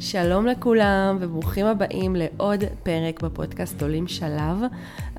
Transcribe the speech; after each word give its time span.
שלום 0.00 0.46
לכולם 0.46 1.16
וברוכים 1.20 1.66
הבאים 1.66 2.16
לעוד 2.16 2.64
פרק 2.82 3.22
בפודקאסט 3.22 3.82
עולים 3.82 4.08
שלב. 4.08 4.56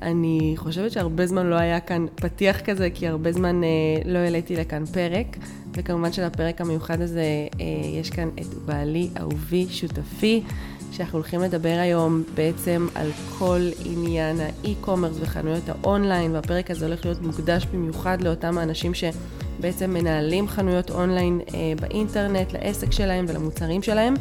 אני 0.02 0.54
חושבת 0.56 0.92
שהרבה 0.92 1.26
זמן 1.26 1.46
לא 1.46 1.54
היה 1.54 1.80
כאן 1.80 2.06
פתיח 2.14 2.60
כזה, 2.60 2.88
כי 2.94 3.08
הרבה 3.08 3.32
זמן 3.32 3.64
אה, 3.64 3.68
לא 4.04 4.18
העליתי 4.18 4.56
לכאן 4.56 4.86
פרק, 4.86 5.26
וכמובן 5.72 6.12
שלפרק 6.12 6.60
המיוחד 6.60 7.00
הזה 7.00 7.22
אה, 7.60 7.66
יש 8.00 8.10
כאן 8.10 8.28
את 8.40 8.54
בעלי, 8.66 9.10
אהובי, 9.20 9.66
שותפי, 9.70 10.42
שאנחנו 10.92 11.18
הולכים 11.18 11.40
לדבר 11.40 11.76
היום 11.80 12.22
בעצם 12.34 12.86
על 12.94 13.10
כל 13.38 13.60
עניין 13.84 14.36
ה 14.40 14.47
e-commerce 14.47 15.16
וחנויות 15.20 15.68
האונליין, 15.68 16.32
והפרק 16.32 16.70
הזה 16.70 16.86
הולך 16.86 17.04
להיות 17.04 17.22
מוקדש 17.22 17.66
במיוחד 17.72 18.22
לאותם 18.22 18.58
האנשים 18.58 18.92
שבעצם 18.94 19.90
מנהלים 19.90 20.48
חנויות 20.48 20.90
אונליין 20.90 21.40
אה, 21.54 21.72
באינטרנט, 21.80 22.52
לעסק 22.52 22.92
שלהם 22.92 23.24
ולמוצרים 23.28 23.82
שלהם. 23.82 24.14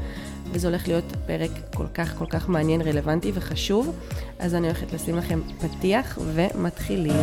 וזה 0.52 0.68
הולך 0.68 0.88
להיות 0.88 1.14
פרק 1.28 1.52
כל 1.76 1.88
כך 1.94 2.16
כל 2.18 2.26
כך 2.26 2.50
מעניין, 2.50 2.82
רלוונטי 2.82 3.32
וחשוב, 3.34 3.96
אז 4.40 4.56
אני 4.56 4.68
הולכת 4.68 4.94
לשים 4.94 5.18
לכם 5.18 5.40
פתיח 5.60 6.20
ומתחילים. 6.36 7.22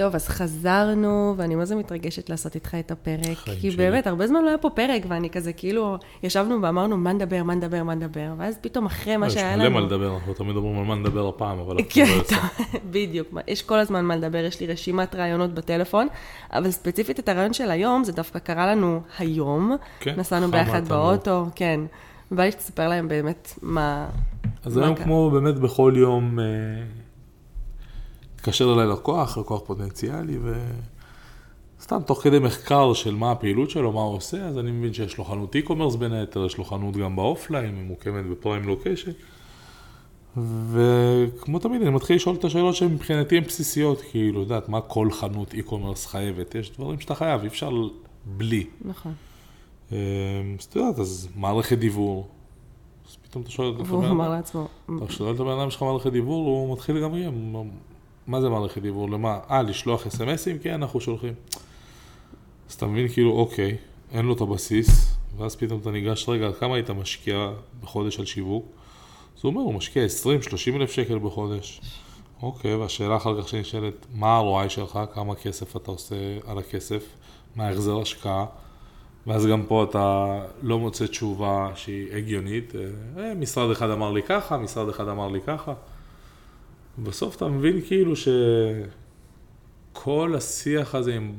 טוב, 0.00 0.14
אז 0.14 0.28
חזרנו, 0.28 1.34
ואני 1.36 1.54
מה 1.54 1.64
זה 1.64 1.76
מתרגשת 1.76 2.30
לעשות 2.30 2.54
איתך 2.54 2.74
את 2.74 2.90
הפרק. 2.90 3.36
כי 3.60 3.70
שלי. 3.70 3.76
באמת, 3.76 4.06
הרבה 4.06 4.26
זמן 4.26 4.44
לא 4.44 4.48
היה 4.48 4.58
פה 4.58 4.70
פרק, 4.70 5.02
ואני 5.08 5.30
כזה 5.30 5.52
כאילו, 5.52 5.96
ישבנו 6.22 6.62
ואמרנו, 6.62 6.96
מה 6.96 7.12
נדבר, 7.12 7.42
מה 7.42 7.54
נדבר, 7.54 7.82
מה 7.82 7.94
נדבר, 7.94 8.34
ואז 8.38 8.58
פתאום 8.60 8.86
אחרי 8.86 9.16
מה 9.16 9.30
שהיה 9.30 9.56
לנו... 9.56 9.64
יש 9.64 9.70
מלא 9.70 9.80
מה 9.80 9.86
לדבר, 9.86 10.14
אנחנו 10.14 10.34
תמיד 10.34 10.50
מדברים 10.50 10.78
על 10.78 10.84
מה 10.84 10.94
נדבר 10.94 11.28
הפעם, 11.28 11.58
אבל... 11.58 11.76
כן, 11.94 12.04
בדיוק, 12.90 13.28
יש 13.48 13.62
כל 13.62 13.78
הזמן 13.78 14.04
מה 14.04 14.16
לדבר, 14.16 14.38
יש 14.38 14.60
לי 14.60 14.66
רשימת 14.66 15.14
רעיונות 15.14 15.54
בטלפון, 15.54 16.08
אבל 16.52 16.70
ספציפית 16.70 17.18
את 17.18 17.28
הרעיון 17.28 17.52
של 17.52 17.70
היום, 17.70 18.04
זה 18.04 18.12
דווקא 18.12 18.38
קרה 18.38 18.66
לנו 18.66 19.00
היום. 19.18 19.76
כן, 20.00 20.14
נסענו 20.16 20.50
ביחד 20.50 20.88
באוטו, 20.88 21.46
כן. 21.54 21.80
ובא 22.32 22.42
לי 22.42 22.52
שתספר 22.52 22.88
להם 22.88 23.08
באמת 23.08 23.58
מה... 23.62 24.06
אז 24.64 24.76
היום 24.76 24.94
כמו 24.94 25.30
באמת 25.30 25.58
בכל 25.58 25.92
יום... 25.96 26.38
התקשר 28.40 28.72
אליי 28.72 28.86
לקוח, 28.86 29.38
לקוח 29.38 29.62
פוטנציאלי, 29.66 30.38
וסתם 31.78 31.98
תוך 32.06 32.22
כדי 32.22 32.38
מחקר 32.38 32.94
של 32.94 33.14
מה 33.14 33.32
הפעילות 33.32 33.70
שלו, 33.70 33.92
מה 33.92 34.00
הוא 34.00 34.16
עושה, 34.16 34.46
אז 34.46 34.58
אני 34.58 34.70
מבין 34.70 34.92
שיש 34.92 35.18
לו 35.18 35.24
חנות 35.24 35.56
e-commerce 35.56 35.96
בין 35.96 36.12
היתר, 36.12 36.46
יש 36.46 36.58
לו 36.58 36.64
חנות 36.64 36.96
גם 36.96 37.16
באופליין, 37.16 37.74
ממוקמת 37.74 38.26
בפריים 38.26 38.62
לוקיישן. 38.62 39.10
וכמו 40.70 41.58
תמיד, 41.58 41.82
אני 41.82 41.90
מתחיל 41.90 42.16
לשאול 42.16 42.36
את 42.36 42.44
השאלות 42.44 42.74
שמבחינתי 42.74 43.36
הן 43.36 43.44
בסיסיות, 43.44 44.00
כאילו, 44.10 44.40
יודעת, 44.40 44.68
מה 44.68 44.80
כל 44.80 45.10
חנות 45.10 45.54
e-commerce 45.54 46.08
חייבת? 46.08 46.54
יש 46.54 46.72
דברים 46.72 47.00
שאתה 47.00 47.14
חייב, 47.14 47.40
אי 47.40 47.46
אפשר 47.46 47.70
בלי. 48.26 48.66
נכון. 48.84 49.12
אמ, 49.92 49.96
אז 50.58 50.64
את 50.64 50.76
יודעת, 50.76 50.98
אז 50.98 51.28
מערכת 51.36 51.78
דיוור. 51.78 52.28
אז 53.08 53.16
פתאום 53.22 53.42
אתה 53.42 53.50
שואל... 53.50 53.72
והוא 53.84 54.06
אמר 54.06 54.30
לעצמו. 54.30 54.68
אתה 54.96 55.12
שואל 55.12 55.34
את 55.34 55.40
הבן 55.40 55.58
אדם 55.58 55.70
שלך 55.70 55.82
מערכת 55.82 56.12
דיוור, 56.12 56.46
הוא 56.46 56.72
מתחיל 56.72 56.96
לגמרי, 56.96 57.26
מה 58.30 58.40
זה 58.40 58.48
מערכת 58.48 58.82
דיוור? 58.82 59.10
למה? 59.10 59.38
אה, 59.50 59.62
לשלוח 59.62 60.06
אס.אם.אסים? 60.06 60.58
כן, 60.58 60.72
אנחנו 60.72 61.00
שולחים. 61.00 61.34
אז 62.68 62.74
אתה 62.74 62.86
מבין, 62.86 63.08
כאילו, 63.08 63.32
אוקיי, 63.32 63.76
אין 64.12 64.26
לו 64.26 64.34
את 64.34 64.40
הבסיס, 64.40 65.14
ואז 65.36 65.56
פתאום 65.56 65.80
אתה 65.80 65.90
ניגש, 65.90 66.28
רגע, 66.28 66.52
כמה 66.52 66.74
היית 66.74 66.90
משקיע 66.90 67.50
בחודש 67.80 68.18
על 68.18 68.24
שיווק? 68.24 68.64
אז 69.36 69.44
הוא 69.44 69.50
אומר, 69.50 69.62
הוא 69.62 69.74
משקיע 69.74 70.04
20-30 70.04 70.76
אלף 70.76 70.90
שקל 70.90 71.18
בחודש. 71.18 71.80
אוקיי, 72.42 72.74
והשאלה 72.74 73.16
אחר 73.16 73.42
כך 73.42 73.48
שנשאלת, 73.48 74.06
מה 74.14 74.38
ה-ROI 74.38 74.68
שלך, 74.68 75.00
כמה 75.14 75.34
כסף 75.34 75.76
אתה 75.76 75.90
עושה 75.90 76.16
על 76.46 76.58
הכסף, 76.58 77.04
מה 77.56 77.66
ההחזר 77.66 78.00
השקעה, 78.00 78.46
ואז 79.26 79.46
גם 79.46 79.62
פה 79.68 79.84
אתה 79.84 80.38
לא 80.62 80.78
מוצא 80.78 81.06
תשובה 81.06 81.70
שהיא 81.74 82.16
הגיונית. 82.16 82.72
אה, 83.18 83.34
משרד 83.34 83.70
אחד 83.70 83.90
אמר 83.90 84.12
לי 84.12 84.22
ככה, 84.22 84.56
משרד 84.56 84.88
אחד 84.88 85.08
אמר 85.08 85.28
לי 85.28 85.40
ככה. 85.46 85.72
בסוף 87.02 87.36
אתה 87.36 87.48
מבין 87.48 87.80
כאילו 87.80 88.12
שכל 89.92 90.34
השיח 90.36 90.94
הזה 90.94 91.14
עם 91.14 91.32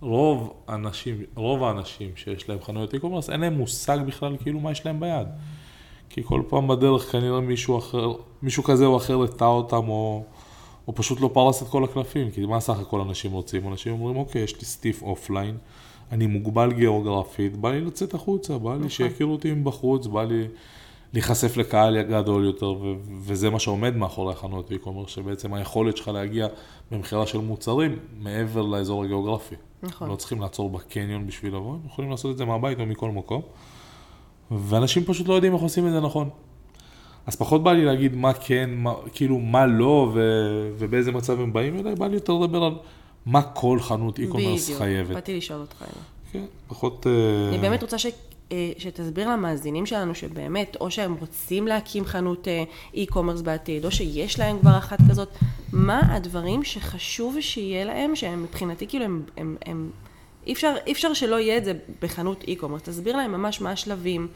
רוב 0.00 0.54
אנשים, 0.68 1.22
רוב 1.34 1.64
האנשים 1.64 2.10
שיש 2.16 2.48
להם 2.48 2.58
חנויות 2.62 2.94
e-commerce, 2.94 3.32
אין 3.32 3.40
להם 3.40 3.54
מושג 3.54 3.98
בכלל 4.06 4.36
כאילו 4.42 4.60
מה 4.60 4.70
יש 4.70 4.86
להם 4.86 5.00
ביד. 5.00 5.26
כי 6.08 6.22
כל 6.24 6.42
פעם 6.48 6.68
בדרך 6.68 7.12
כנראה 7.12 7.40
מישהו 7.40 7.78
אחר, 7.78 8.12
מישהו 8.42 8.62
כזה 8.62 8.86
או 8.86 8.96
אחר 8.96 9.16
הטעה 9.16 9.46
אותם, 9.46 9.88
או, 9.88 10.24
או 10.88 10.94
פשוט 10.94 11.20
לא 11.20 11.30
פרס 11.32 11.62
את 11.62 11.68
כל 11.68 11.84
הקלפים, 11.84 12.30
כי 12.30 12.46
מה 12.46 12.60
סך 12.60 12.78
הכל 12.78 13.00
אנשים 13.00 13.32
רוצים? 13.32 13.68
אנשים 13.68 13.92
אומרים, 13.92 14.16
אוקיי, 14.16 14.42
יש 14.42 14.60
לי 14.60 14.64
סטיף 14.64 15.02
offline, 15.02 15.56
אני 16.12 16.26
מוגבל 16.26 16.72
גיאוגרפית, 16.72 17.56
בא 17.56 17.70
לי 17.70 17.80
לצאת 17.80 18.14
החוצה, 18.14 18.58
בא 18.58 18.70
לי 18.70 18.76
נכון. 18.76 18.88
שיכירו 18.88 19.32
אותי 19.32 19.52
מבחוץ, 19.52 20.06
בא 20.06 20.24
לי... 20.24 20.46
להיחשף 21.12 21.56
לקהל 21.56 22.02
גדול 22.02 22.44
יותר, 22.44 22.70
ו- 22.70 22.94
וזה 23.22 23.50
מה 23.50 23.58
שעומד 23.58 23.96
מאחורי 23.96 24.32
החנות 24.32 24.70
e-commerce, 24.70 25.08
שבעצם 25.08 25.54
היכולת 25.54 25.96
שלך 25.96 26.08
להגיע 26.08 26.46
במכירה 26.90 27.26
של 27.26 27.38
מוצרים 27.38 27.98
מעבר 28.18 28.62
לאזור 28.62 29.04
הגיאוגרפי. 29.04 29.54
נכון. 29.82 30.08
לא 30.08 30.16
צריכים 30.16 30.40
לעצור 30.40 30.70
בקניון 30.70 31.26
בשביל 31.26 31.54
לבוא, 31.54 31.74
הם 31.74 31.80
יכולים 31.86 32.10
לעשות 32.10 32.30
את 32.30 32.38
זה 32.38 32.44
מהבית 32.44 32.80
או 32.80 32.86
מכל 32.86 33.10
מקום, 33.10 33.42
ואנשים 34.50 35.04
פשוט 35.04 35.28
לא 35.28 35.34
יודעים 35.34 35.54
איך 35.54 35.62
עושים 35.62 35.86
את 35.86 35.92
זה 35.92 36.00
נכון. 36.00 36.28
אז 37.26 37.36
פחות 37.36 37.62
בא 37.62 37.72
לי 37.72 37.84
להגיד 37.84 38.16
מה 38.16 38.32
כן, 38.32 38.70
מה, 38.72 38.94
כאילו 39.12 39.38
מה 39.38 39.66
לא, 39.66 40.10
ו- 40.14 40.70
ובאיזה 40.78 41.12
מצב 41.12 41.40
הם 41.40 41.52
באים 41.52 41.78
אליי, 41.78 41.94
בא 41.94 42.06
לי 42.06 42.14
יותר 42.14 42.32
לדבר 42.32 42.64
על 42.64 42.74
מה 43.26 43.42
כל 43.42 43.78
חנות 43.80 44.18
e-commerce 44.18 44.78
חייבת. 44.78 45.04
בדיוק, 45.04 45.14
באתי 45.14 45.36
לשאול 45.36 45.60
אותך. 45.60 45.84
כן, 46.32 46.44
פחות... 46.68 47.06
אה, 47.06 47.48
אני 47.48 47.58
באמת 47.58 47.82
רוצה 47.82 47.98
ש... 47.98 48.06
אה, 48.52 48.72
שתסביר 48.78 49.30
למאזינים 49.30 49.86
שלנו 49.86 50.14
שבאמת, 50.14 50.76
או 50.80 50.90
שהם 50.90 51.14
רוצים 51.20 51.66
להקים 51.66 52.04
חנות 52.04 52.48
אה, 52.48 52.64
e-commerce 52.94 53.42
בעתיד, 53.42 53.84
או 53.84 53.90
שיש 53.90 54.38
להם 54.38 54.58
כבר 54.58 54.78
אחת 54.78 54.98
כזאת, 55.10 55.28
מה 55.72 56.00
הדברים 56.16 56.64
שחשוב 56.64 57.40
שיהיה 57.40 57.84
להם, 57.84 58.16
שהם 58.16 58.42
מבחינתי 58.42 58.86
כאילו 58.86 59.04
הם, 59.04 59.22
הם, 59.36 59.56
הם 59.66 59.90
אי 60.46 60.52
אפשר, 60.52 60.74
אי 60.86 60.92
אפשר 60.92 61.14
שלא 61.14 61.40
יהיה 61.40 61.56
את 61.56 61.64
זה 61.64 61.72
בחנות 62.02 62.44
e-commerce, 62.44 62.80
תסביר 62.82 63.16
להם 63.16 63.32
ממש 63.32 63.60
מה 63.60 63.70
השלבים. 63.70 64.28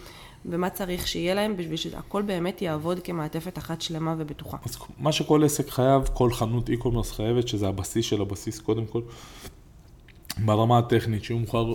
ומה 0.46 0.70
צריך 0.70 1.08
שיהיה 1.08 1.34
להם 1.34 1.56
בשביל 1.56 1.76
שהכל 1.76 2.22
באמת 2.22 2.62
יעבוד 2.62 3.00
כמעטפת 3.00 3.58
אחת 3.58 3.82
שלמה 3.82 4.14
ובטוחה. 4.18 4.56
אז 4.64 4.76
מה 4.98 5.12
שכל 5.12 5.44
עסק 5.44 5.68
חייב, 5.68 6.02
כל 6.14 6.32
חנות 6.32 6.70
e-commerce 6.70 7.14
חייבת, 7.14 7.48
שזה 7.48 7.68
הבסיס 7.68 8.06
של 8.06 8.22
הבסיס 8.22 8.60
קודם 8.60 8.86
כל, 8.86 9.00
ברמה 10.38 10.78
הטכנית, 10.78 11.30
מוכר, 11.30 11.72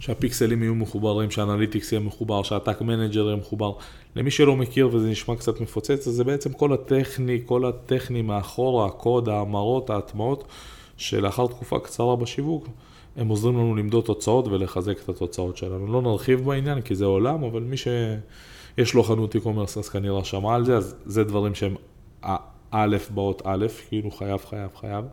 שהפיקסלים 0.00 0.62
יהיו 0.62 0.74
מחוברים, 0.74 1.30
שה 1.30 1.45
analytics 1.45 1.92
יהיה 1.92 2.00
מחובר, 2.00 2.42
שה 2.42 2.61
Tag 2.61 2.80
Manager 2.80 3.26
יהיה 3.26 3.36
מחובר. 3.36 3.72
למי 4.16 4.30
שלא 4.30 4.56
מכיר 4.56 4.88
וזה 4.92 5.08
נשמע 5.08 5.36
קצת 5.36 5.60
מפוצץ, 5.60 6.08
אז 6.08 6.14
זה 6.14 6.24
בעצם 6.24 6.52
כל 6.52 6.72
הטכני, 6.72 7.40
כל 7.46 7.64
הטכני 7.64 8.22
מאחורה, 8.22 8.86
הקוד, 8.86 9.28
ההמרות, 9.28 9.90
ההטמעות, 9.90 10.44
שלאחר 10.96 11.46
תקופה 11.46 11.78
קצרה 11.78 12.16
בשיווק, 12.16 12.68
הם 13.16 13.28
עוזרים 13.28 13.54
לנו 13.54 13.74
למדוד 13.74 14.04
תוצאות 14.04 14.48
ולחזק 14.48 14.98
את 15.04 15.08
התוצאות 15.08 15.56
שלנו. 15.56 15.92
לא 15.92 16.02
נרחיב 16.02 16.44
בעניין 16.44 16.80
כי 16.80 16.94
זה 16.94 17.04
עולם, 17.04 17.44
אבל 17.44 17.62
מי 17.62 17.76
שיש 17.76 18.94
לו 18.94 19.02
חנות 19.02 19.36
e-commerce 19.36 19.78
אז 19.78 19.88
כנראה 19.88 20.24
שמע 20.24 20.54
על 20.54 20.64
זה, 20.64 20.76
אז 20.76 20.94
זה 21.04 21.24
דברים 21.24 21.54
שהם 21.54 21.74
א' 22.70 22.96
באות 23.14 23.42
א', 23.44 23.66
כאילו 23.88 24.10
חייב, 24.10 24.40
חייב, 24.48 24.70
חייב. 24.80 25.04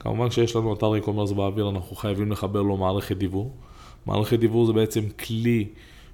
כמובן 0.00 0.28
כשיש 0.28 0.56
לנו 0.56 0.74
אתר 0.74 0.92
e-commerce 0.94 1.34
באוויר, 1.34 1.70
אנחנו 1.70 1.96
חייבים 1.96 2.32
לחבר 2.32 2.62
לו 2.62 2.76
מערכת 2.76 3.16
דיוור. 3.16 3.50
מערכת 4.06 4.38
דיוור 4.38 4.66
זה 4.66 4.72
בעצם 4.72 5.00
כלי 5.08 5.68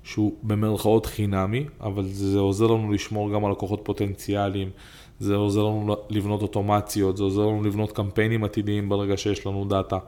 שהוא 0.05 0.33
במרכאות 0.43 1.07
חינמי, 1.07 1.65
אבל 1.81 2.05
זה 2.05 2.39
עוזר 2.39 2.67
לנו 2.67 2.93
לשמור 2.93 3.33
גם 3.33 3.45
על 3.45 3.53
לקוחות 3.53 3.81
פוטנציאליים, 3.83 4.71
זה 5.19 5.35
עוזר 5.35 5.63
לנו 5.63 5.97
לבנות 6.11 6.43
אוטומציות, 6.43 7.17
זה 7.17 7.23
עוזר 7.23 7.47
לנו 7.47 7.63
לבנות 7.63 7.93
קמפיינים 7.93 8.45
עתידיים 8.45 8.89
ברגע 8.89 9.17
שיש 9.17 9.47
לנו 9.47 9.65
דאטה. 9.65 9.99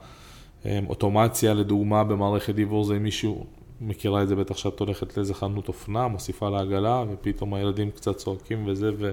אמ, 0.64 0.70
אוטומציה, 0.88 1.54
לדוגמה, 1.54 2.04
במערכת 2.04 2.54
דיוור 2.54 2.84
זה 2.84 2.96
אם 2.96 3.02
מישהו, 3.02 3.46
מכירה 3.80 4.22
את 4.22 4.28
זה 4.28 4.36
בטח 4.36 4.56
שאת 4.56 4.80
הולכת 4.80 5.16
לאיזה 5.16 5.34
חנות 5.34 5.68
אופנה, 5.68 6.08
מוסיפה 6.08 6.48
לעגלה, 6.48 7.04
ופתאום 7.12 7.54
הילדים 7.54 7.90
קצת 7.90 8.16
צועקים 8.16 8.66
וזה, 8.66 8.90
ו... 8.98 9.12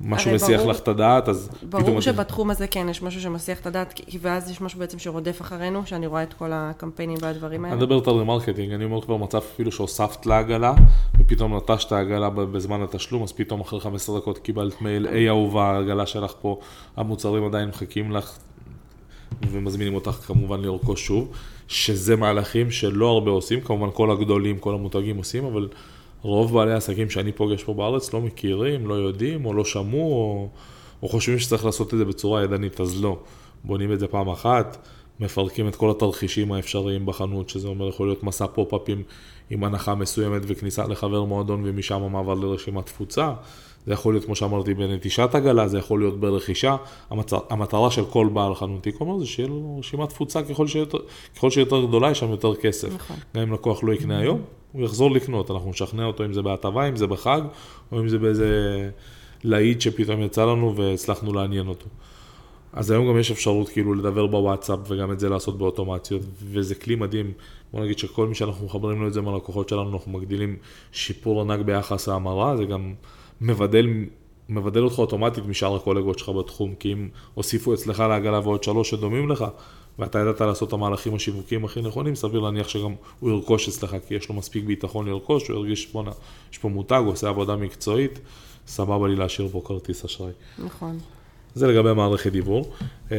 משהו 0.00 0.34
מסיח 0.34 0.60
לך 0.60 0.78
את 0.78 0.88
הדעת, 0.88 1.28
אז 1.28 1.50
ברור 1.62 1.84
פתאום... 1.84 2.00
שבתחום 2.00 2.50
הזה 2.50 2.66
כן, 2.66 2.88
יש 2.88 3.02
משהו 3.02 3.20
שמסיח 3.20 3.60
את 3.60 3.66
הדעת, 3.66 4.00
ואז 4.20 4.50
יש 4.50 4.60
משהו 4.60 4.78
בעצם 4.78 4.98
שרודף 4.98 5.40
אחרינו, 5.40 5.86
שאני 5.86 6.06
רואה 6.06 6.22
את 6.22 6.34
כל 6.34 6.50
הקמפיינים 6.52 7.16
והדברים 7.20 7.64
האלה. 7.64 7.76
אני 7.76 7.82
מדברת 7.82 8.08
על 8.08 8.14
remarketing, 8.14 8.72
אני 8.72 8.84
אומר 8.84 9.00
כבר 9.02 9.16
מצב 9.16 9.38
אפילו 9.38 9.72
שהוספת 9.72 10.26
לעגלה, 10.26 10.74
ופתאום 11.18 11.56
נטשת 11.56 11.92
העגלה 11.92 12.30
בזמן 12.30 12.82
התשלום, 12.82 13.22
אז 13.22 13.32
פתאום 13.32 13.60
אחרי 13.60 13.80
15 13.80 14.18
דקות 14.18 14.38
קיבלת 14.38 14.82
מייל, 14.82 15.06
היי 15.06 15.28
אהובה, 15.28 15.64
העגלה 15.64 16.06
שלך 16.06 16.32
פה, 16.40 16.58
המוצרים 16.96 17.44
עדיין 17.44 17.68
מחכים 17.68 18.12
לך, 18.12 18.38
ומזמינים 19.50 19.94
אותך 19.94 20.10
כמובן 20.10 20.60
לרכוש 20.60 21.06
שוב, 21.06 21.32
שזה 21.68 22.16
מהלכים 22.16 22.70
שלא 22.70 23.06
הרבה 23.06 23.30
עושים, 23.30 23.60
כמובן 23.60 23.88
כל 23.92 24.10
הגדולים, 24.10 24.58
כל 24.58 24.74
המותגים 24.74 25.16
עושים, 25.16 25.44
אבל... 25.44 25.68
רוב 26.22 26.54
בעלי 26.54 26.72
העסקים 26.72 27.10
שאני 27.10 27.32
פוגש 27.32 27.64
פה 27.64 27.74
בארץ 27.74 28.12
לא 28.12 28.20
מכירים, 28.20 28.86
לא 28.86 28.94
יודעים, 28.94 29.46
או 29.46 29.54
לא 29.54 29.64
שמעו, 29.64 30.12
או, 30.12 30.48
או 31.02 31.08
חושבים 31.08 31.38
שצריך 31.38 31.64
לעשות 31.64 31.94
את 31.94 31.98
זה 31.98 32.04
בצורה 32.04 32.42
ידנית, 32.44 32.80
אז 32.80 33.02
לא. 33.02 33.18
בונים 33.64 33.92
את 33.92 34.00
זה 34.00 34.06
פעם 34.06 34.28
אחת, 34.28 34.88
מפרקים 35.20 35.68
את 35.68 35.76
כל 35.76 35.90
התרחישים 35.90 36.52
האפשריים 36.52 37.06
בחנות, 37.06 37.48
שזה 37.48 37.68
אומר 37.68 37.88
יכול 37.88 38.06
להיות 38.06 38.22
מסע 38.22 38.46
פופ-אפים 38.46 39.02
עם 39.50 39.64
הנחה 39.64 39.94
מסוימת 39.94 40.42
וכניסה 40.46 40.86
לחבר 40.86 41.24
מועדון 41.24 41.62
ומשם 41.64 42.02
המעבר 42.02 42.34
לרשימת 42.34 42.86
תפוצה. 42.86 43.32
זה 43.88 43.94
יכול 43.94 44.14
להיות, 44.14 44.24
כמו 44.24 44.36
שאמרתי, 44.36 44.74
בנטישת 44.74 45.34
עגלה, 45.34 45.68
זה 45.68 45.78
יכול 45.78 46.00
להיות 46.00 46.20
ברכישה. 46.20 46.76
המצר, 47.10 47.38
המטרה 47.50 47.90
של 47.90 48.04
כל 48.04 48.28
בעל 48.32 48.54
חנות 48.54 48.86
e-commerce 48.86 49.18
זה 49.18 49.26
שיהיה 49.26 49.48
לו 49.48 49.76
רשימת 49.78 50.08
תפוצה 50.08 50.42
ככל 50.42 50.66
שיותר, 50.66 50.98
ככל 51.36 51.50
שיותר 51.50 51.84
גדולה, 51.84 52.10
יש 52.10 52.18
שם 52.18 52.30
יותר 52.30 52.54
כסף. 52.54 52.94
נכון. 52.94 53.16
גם 53.36 53.42
אם 53.42 53.52
לקוח 53.52 53.84
לא 53.84 53.92
יקנה 53.92 54.18
היום, 54.18 54.40
הוא 54.72 54.84
יחזור 54.84 55.10
לקנות. 55.10 55.50
אנחנו 55.50 55.70
נשכנע 55.70 56.04
אותו 56.04 56.24
אם 56.24 56.32
זה 56.32 56.42
בהטבה, 56.42 56.88
אם 56.88 56.96
זה 56.96 57.06
בחג, 57.06 57.40
או 57.92 58.00
אם 58.00 58.08
זה 58.08 58.18
באיזה 58.18 58.50
להיט 59.44 59.80
שפתאום 59.80 60.22
יצא 60.22 60.44
לנו 60.44 60.76
והצלחנו 60.76 61.32
לעניין 61.32 61.68
אותו. 61.68 61.86
אז 62.72 62.90
היום 62.90 63.08
גם 63.08 63.18
יש 63.18 63.30
אפשרות 63.30 63.68
כאילו 63.68 63.94
לדבר 63.94 64.26
בוואטסאפ 64.26 64.78
וגם 64.88 65.12
את 65.12 65.20
זה 65.20 65.28
לעשות 65.28 65.58
באוטומציות, 65.58 66.22
וזה 66.44 66.74
כלי 66.74 66.94
מדהים. 66.94 67.32
בוא 67.72 67.80
נגיד 67.80 67.98
שכל 67.98 68.26
מי 68.26 68.34
שאנחנו 68.34 68.66
מחברים 68.66 69.00
לו 69.00 69.08
את 69.08 69.12
זה 69.12 69.20
מהלקוחות 69.20 69.68
שלנו, 69.68 69.92
אנחנו 69.92 70.12
מגדילים 70.12 70.56
שיפור 70.92 71.40
ענק 71.40 71.60
ביחס 71.60 72.08
ההמרה, 72.08 72.56
זה 72.56 72.64
גם 72.64 72.94
מבדל, 73.40 73.86
מבדל 74.48 74.82
אותך 74.82 74.98
אוטומטית 74.98 75.46
משאר 75.46 75.76
הקולגות 75.76 76.18
שלך 76.18 76.28
בתחום, 76.28 76.74
כי 76.74 76.92
אם 76.92 77.08
הוסיפו 77.34 77.74
אצלך 77.74 78.00
לעגלה 78.00 78.40
ועוד 78.40 78.64
שלוש 78.64 78.90
שדומים 78.90 79.30
לך, 79.30 79.44
ואתה 79.98 80.18
ידעת 80.18 80.40
לעשות 80.40 80.68
את 80.68 80.72
המהלכים 80.72 81.14
השיווקיים 81.14 81.64
הכי 81.64 81.82
נכונים, 81.82 82.14
סביר 82.14 82.40
להניח 82.40 82.68
שגם 82.68 82.94
הוא 83.20 83.30
ירכוש 83.30 83.68
אצלך, 83.68 83.96
כי 84.08 84.14
יש 84.14 84.28
לו 84.28 84.34
מספיק 84.34 84.64
ביטחון 84.64 85.08
לרכוש, 85.08 85.48
הוא 85.48 85.56
ירגיש, 85.56 85.92
בואנה, 85.92 86.10
יש 86.52 86.58
פה 86.58 86.68
מותג, 86.68 87.00
הוא 87.04 87.12
עושה 87.12 87.28
עבודה 87.28 87.56
מקצועית, 87.56 88.18
סבבה 88.66 89.08
לי 89.08 89.16
להשאיר 89.16 89.48
פה 89.48 89.62
כרטיס 89.64 90.04
אשראי. 90.04 90.32
נכון. 90.58 90.98
זה 91.54 91.66
לגבי 91.66 91.94
מערכת 91.94 92.32
דיבור. 92.32 92.72
אמ, 93.10 93.16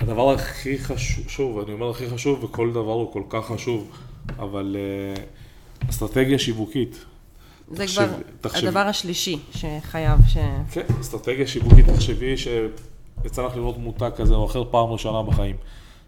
הדבר 0.00 0.30
הכי 0.30 0.78
חשוב, 0.78 1.28
שוב, 1.28 1.58
אני 1.58 1.72
אומר 1.72 1.90
הכי 1.90 2.10
חשוב, 2.10 2.44
וכל 2.44 2.70
דבר 2.70 2.92
הוא 2.92 3.12
כל 3.12 3.22
כך 3.28 3.46
חשוב, 3.46 3.90
אבל 4.38 4.76
אה, 4.78 5.22
אסטרטגיה 5.90 6.38
שיווקית. 6.38 7.04
זה 7.70 7.84
תחשב, 7.84 8.06
כבר 8.06 8.16
תחשב... 8.40 8.66
הדבר 8.66 8.80
השלישי 8.80 9.38
שחייב 9.50 10.18
ש... 10.28 10.36
כן, 10.72 10.86
אסטרטגיה 11.00 11.46
שיווקית, 11.46 11.86
תחשבי 11.90 12.34
שיצא 12.36 13.46
לך 13.46 13.56
לראות 13.56 13.78
מותג 13.78 14.10
כזה 14.16 14.34
או 14.34 14.46
אחר 14.46 14.64
פעם 14.70 14.88
ראשונה 14.88 15.22
בחיים. 15.22 15.56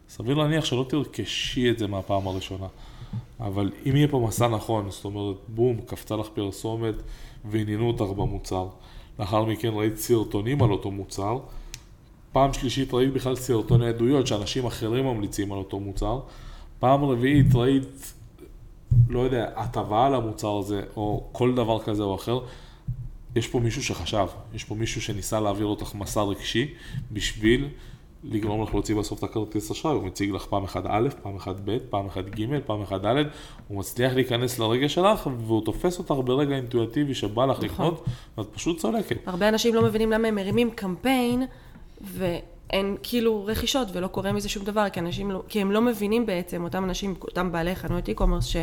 סביר 0.08 0.34
להניח 0.36 0.64
שלא 0.64 0.86
תרכשי 0.88 1.70
את 1.70 1.78
זה 1.78 1.86
מהפעם 1.86 2.28
הראשונה. 2.28 2.66
אבל 3.40 3.70
אם 3.86 3.96
יהיה 3.96 4.08
פה 4.08 4.24
מסע 4.28 4.48
נכון, 4.48 4.90
זאת 4.90 5.04
אומרת, 5.04 5.36
בום, 5.48 5.80
קפצה 5.86 6.16
לך 6.16 6.26
פרסומת 6.34 6.94
ועניינו 7.50 7.88
אותך 7.88 8.16
במוצר. 8.16 8.68
לאחר 9.18 9.44
מכן 9.44 9.70
ראית 9.74 9.96
סרטונים 9.96 10.62
על 10.62 10.70
אותו 10.70 10.90
מוצר. 10.90 11.38
פעם 12.32 12.52
שלישית 12.52 12.94
ראית 12.94 13.12
בכלל 13.12 13.36
סרטוני 13.36 13.88
עדויות 13.88 14.26
שאנשים 14.26 14.66
אחרים 14.66 15.04
ממליצים 15.04 15.52
על 15.52 15.58
אותו 15.58 15.80
מוצר. 15.80 16.20
פעם 16.78 17.04
רביעית 17.04 17.54
ראית, 17.54 18.12
לא 19.08 19.20
יודע, 19.20 19.48
הטבה 19.56 20.06
על 20.06 20.14
המוצר 20.14 20.58
הזה, 20.58 20.82
או 20.96 21.28
כל 21.32 21.54
דבר 21.54 21.82
כזה 21.82 22.02
או 22.02 22.14
אחר. 22.14 22.40
יש 23.36 23.48
פה 23.48 23.60
מישהו 23.60 23.82
שחשב, 23.82 24.26
יש 24.54 24.64
פה 24.64 24.74
מישהו 24.74 25.02
שניסה 25.02 25.40
להעביר 25.40 25.66
אותך 25.66 25.94
מסע 25.94 26.22
רגשי 26.22 26.74
בשביל 27.12 27.68
לגרום 28.24 28.62
לך 28.62 28.74
להוציא 28.74 28.96
בסוף 28.96 29.18
את 29.18 29.24
הכרטיס 29.24 29.70
אשראי, 29.70 29.94
הוא 29.94 30.04
מציג 30.04 30.30
לך 30.30 30.46
פעם 30.46 30.64
אחת 30.64 30.82
א', 30.86 31.08
פעם 31.22 31.36
אחת 31.36 31.56
ב', 31.64 31.78
פעם 31.90 32.06
אחת 32.06 32.24
ג', 32.24 32.60
פעם 32.66 32.82
אחת 32.82 33.00
ד', 33.00 33.16
הוא 33.68 33.78
מצליח 33.78 34.14
להיכנס 34.14 34.58
לרגע 34.58 34.88
שלך 34.88 35.28
והוא 35.46 35.64
תופס 35.64 35.98
אותך 35.98 36.14
ברגע 36.24 36.56
אינטואיטיבי 36.56 37.14
שבא 37.14 37.46
לך 37.46 37.56
נכון. 37.56 37.66
לקנות, 37.66 38.04
ואת 38.38 38.46
פשוט 38.52 38.78
צולקת. 38.78 39.16
הרבה 39.26 39.48
אנשים 39.48 39.74
לא 39.74 39.82
מבינים 39.82 40.10
למה 40.12 40.28
הם 40.28 40.34
מרימים 40.34 40.70
קמפיין 40.70 41.42
ואין 42.72 42.96
כאילו 43.02 43.44
רכישות 43.46 43.88
ולא 43.92 44.06
קורה 44.06 44.32
מזה 44.32 44.48
שום 44.48 44.64
דבר, 44.64 44.88
כי, 44.88 45.00
אנשים 45.00 45.30
לא, 45.30 45.42
כי 45.48 45.60
הם 45.60 45.72
לא 45.72 45.80
מבינים 45.80 46.26
בעצם, 46.26 46.64
אותם 46.64 46.84
אנשים, 46.84 47.14
אותם 47.22 47.52
בעלי 47.52 47.74
חנויות 47.76 48.08
e-commerce, 48.08 48.58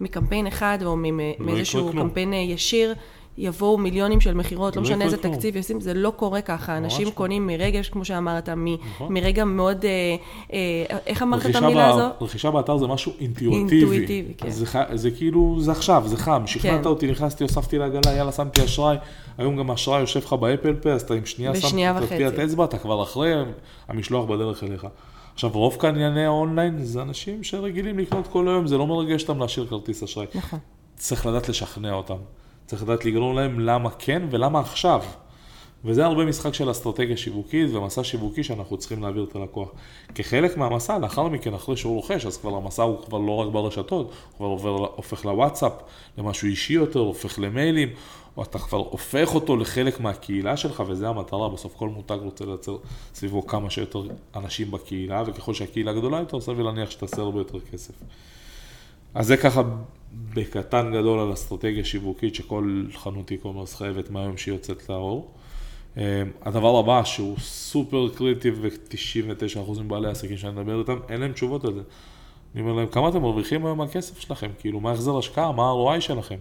שמקמפיין 0.00 0.46
אחד 0.46 0.78
או 0.80 0.86
לא 0.86 0.96
מאיזשהו 1.38 1.92
קמפיין 1.92 2.32
ישיר, 2.32 2.94
יבואו 3.38 3.78
מיליונים 3.78 4.20
של 4.20 4.34
מכירות, 4.34 4.76
לא, 4.76 4.82
לא 4.82 4.88
משנה 4.88 5.04
איזה 5.04 5.16
תקציב 5.16 5.56
ישים, 5.56 5.80
זה 5.80 5.94
לא 5.94 6.12
קורה 6.16 6.40
ככה. 6.40 6.76
אנשים 6.76 7.10
קונים 7.10 7.46
מרגע, 7.46 7.82
כמו 7.82 8.04
שאמרת, 8.04 8.48
נכון. 8.48 9.14
מרגע 9.14 9.44
מאוד, 9.44 9.84
אה, 9.84 9.90
אה, 10.52 10.98
איך 11.06 11.22
אמרת 11.22 11.46
את 11.46 11.56
המילה 11.56 11.88
הזו? 11.88 12.08
רכישה 12.20 12.50
באתר 12.50 12.76
זה 12.76 12.86
משהו 12.86 13.12
אינטואיטיבי. 13.20 13.56
אינטואיטיבי, 13.56 14.34
כן. 14.38 14.50
זה 14.96 15.10
כאילו, 15.10 15.56
זה 15.60 15.72
עכשיו, 15.72 16.02
זה 16.06 16.16
חם. 16.16 16.42
שכנעת 16.46 16.82
כן. 16.82 16.88
אותי, 16.88 17.10
נכנסתי, 17.10 17.44
הוספתי 17.44 17.78
לעגלה, 17.78 18.12
יאללה, 18.16 18.32
שמתי 18.32 18.64
אשראי. 18.64 18.96
היום 19.38 19.56
גם 19.56 19.70
האשראי 19.70 20.00
יושב 20.00 20.20
לך 20.20 20.32
ב 20.32 20.39
Apple 20.39 20.74
Pay, 20.74 20.90
אז 20.90 21.02
אתה 21.02 21.14
עם 21.14 21.26
שנייה 21.26 21.54
שם 21.56 21.78
את 22.02 22.08
טביעת 22.08 22.38
אצבע, 22.38 22.64
אתה 22.64 22.78
כבר 22.78 23.02
אחרי 23.02 23.32
המשלוח 23.88 24.24
בדרך 24.24 24.64
אליך. 24.64 24.86
עכשיו, 25.34 25.50
רוב 25.50 25.76
קנייני 25.78 26.24
האונליין 26.24 26.84
זה 26.84 27.02
אנשים 27.02 27.44
שרגילים 27.44 27.98
לקנות 27.98 28.26
כל 28.26 28.48
היום, 28.48 28.66
זה 28.66 28.78
לא 28.78 28.86
מרגש 28.86 29.22
אותם 29.22 29.38
להשאיר 29.38 29.66
כרטיס 29.66 30.02
אשראי. 30.02 30.26
נכון. 30.34 30.58
צריך 30.94 31.26
לדעת 31.26 31.48
לשכנע 31.48 31.92
אותם. 31.92 32.16
צריך 32.66 32.82
לדעת 32.82 33.04
לגרום 33.04 33.36
להם 33.36 33.60
למה 33.60 33.90
כן 33.90 34.22
ולמה 34.30 34.60
עכשיו. 34.60 35.02
וזה 35.84 36.04
הרבה 36.04 36.24
משחק 36.24 36.54
של 36.54 36.70
אסטרטגיה 36.70 37.16
שיווקית 37.16 37.70
ומסע 37.72 38.04
שיווקי 38.04 38.44
שאנחנו 38.44 38.76
צריכים 38.76 39.02
להעביר 39.02 39.24
את 39.24 39.36
הלקוח. 39.36 39.68
כחלק 40.14 40.56
מהמסע, 40.56 40.98
לאחר 40.98 41.28
מכן, 41.28 41.54
אחרי 41.54 41.76
שהוא 41.76 41.94
רוכש, 41.94 42.26
אז 42.26 42.36
כבר 42.36 42.56
המסע 42.56 42.82
הוא 42.82 43.02
כבר 43.06 43.18
לא 43.18 43.32
רק 43.32 43.52
ברשתות, 43.52 44.06
הוא 44.06 44.36
כבר 44.36 44.46
עובר, 44.46 44.86
הופך 44.96 45.24
לוואטסאפ, 45.24 45.72
למשהו 46.18 46.48
אישי 46.48 46.72
יותר, 46.72 46.98
הופך 47.00 47.38
למיילים, 47.38 47.88
או 48.36 48.42
אתה 48.42 48.58
כבר 48.58 48.78
הופך 48.78 49.34
אותו 49.34 49.56
לחלק 49.56 50.00
מהקהילה 50.00 50.56
שלך, 50.56 50.82
וזה 50.88 51.08
המטרה, 51.08 51.48
בסוף 51.48 51.74
כל 51.76 51.88
מותג 51.88 52.18
רוצה 52.22 52.44
לייצר 52.44 52.76
סביבו 53.14 53.46
כמה 53.46 53.70
שיותר 53.70 54.02
אנשים 54.36 54.70
בקהילה, 54.70 55.22
וככל 55.26 55.54
שהקהילה 55.54 55.92
גדולה 55.92 56.18
יותר, 56.18 56.40
סביר 56.40 56.64
להניח 56.64 56.90
שתעשה 56.90 57.22
הרבה 57.22 57.40
יותר 57.40 57.60
כסף. 57.60 57.94
אז 59.14 59.26
זה 59.26 59.36
ככה 59.36 59.62
בקטן 60.34 60.92
גדול 60.92 61.18
על 61.18 61.32
אסטרטגיה 61.32 61.84
שיווקית 61.84 62.34
שכל 62.34 62.84
חנות 62.94 63.30
e-commerce 63.30 63.76
חייבת 63.76 64.10
מהיום 64.10 64.36
שהיא 64.36 64.54
יוצאת 64.54 64.88
לאור. 64.88 65.30
אמ, 65.96 66.02
הדבר 66.42 66.78
הבא 66.78 67.04
שהוא 67.04 67.38
סופר 67.38 68.08
קריטי 68.14 68.50
ו-99% 68.50 69.80
מבעלי 69.80 70.08
העסקים 70.08 70.36
שאני 70.36 70.52
מדבר 70.52 70.80
איתם, 70.80 70.98
אין 71.08 71.20
להם 71.20 71.32
תשובות 71.32 71.64
על 71.64 71.74
זה. 71.74 71.80
אני 72.54 72.62
אומר 72.62 72.72
להם, 72.72 72.86
כמה 72.86 73.08
אתם 73.08 73.22
מרוויחים 73.22 73.66
היום 73.66 73.78
מהכסף 73.78 74.20
שלכם? 74.20 74.50
כאילו, 74.58 74.80
מה 74.80 74.92
החזר 74.92 75.18
השקעה? 75.18 75.52
מה 75.52 75.62
ה-ROI 75.62 76.00
שלכם? 76.00 76.38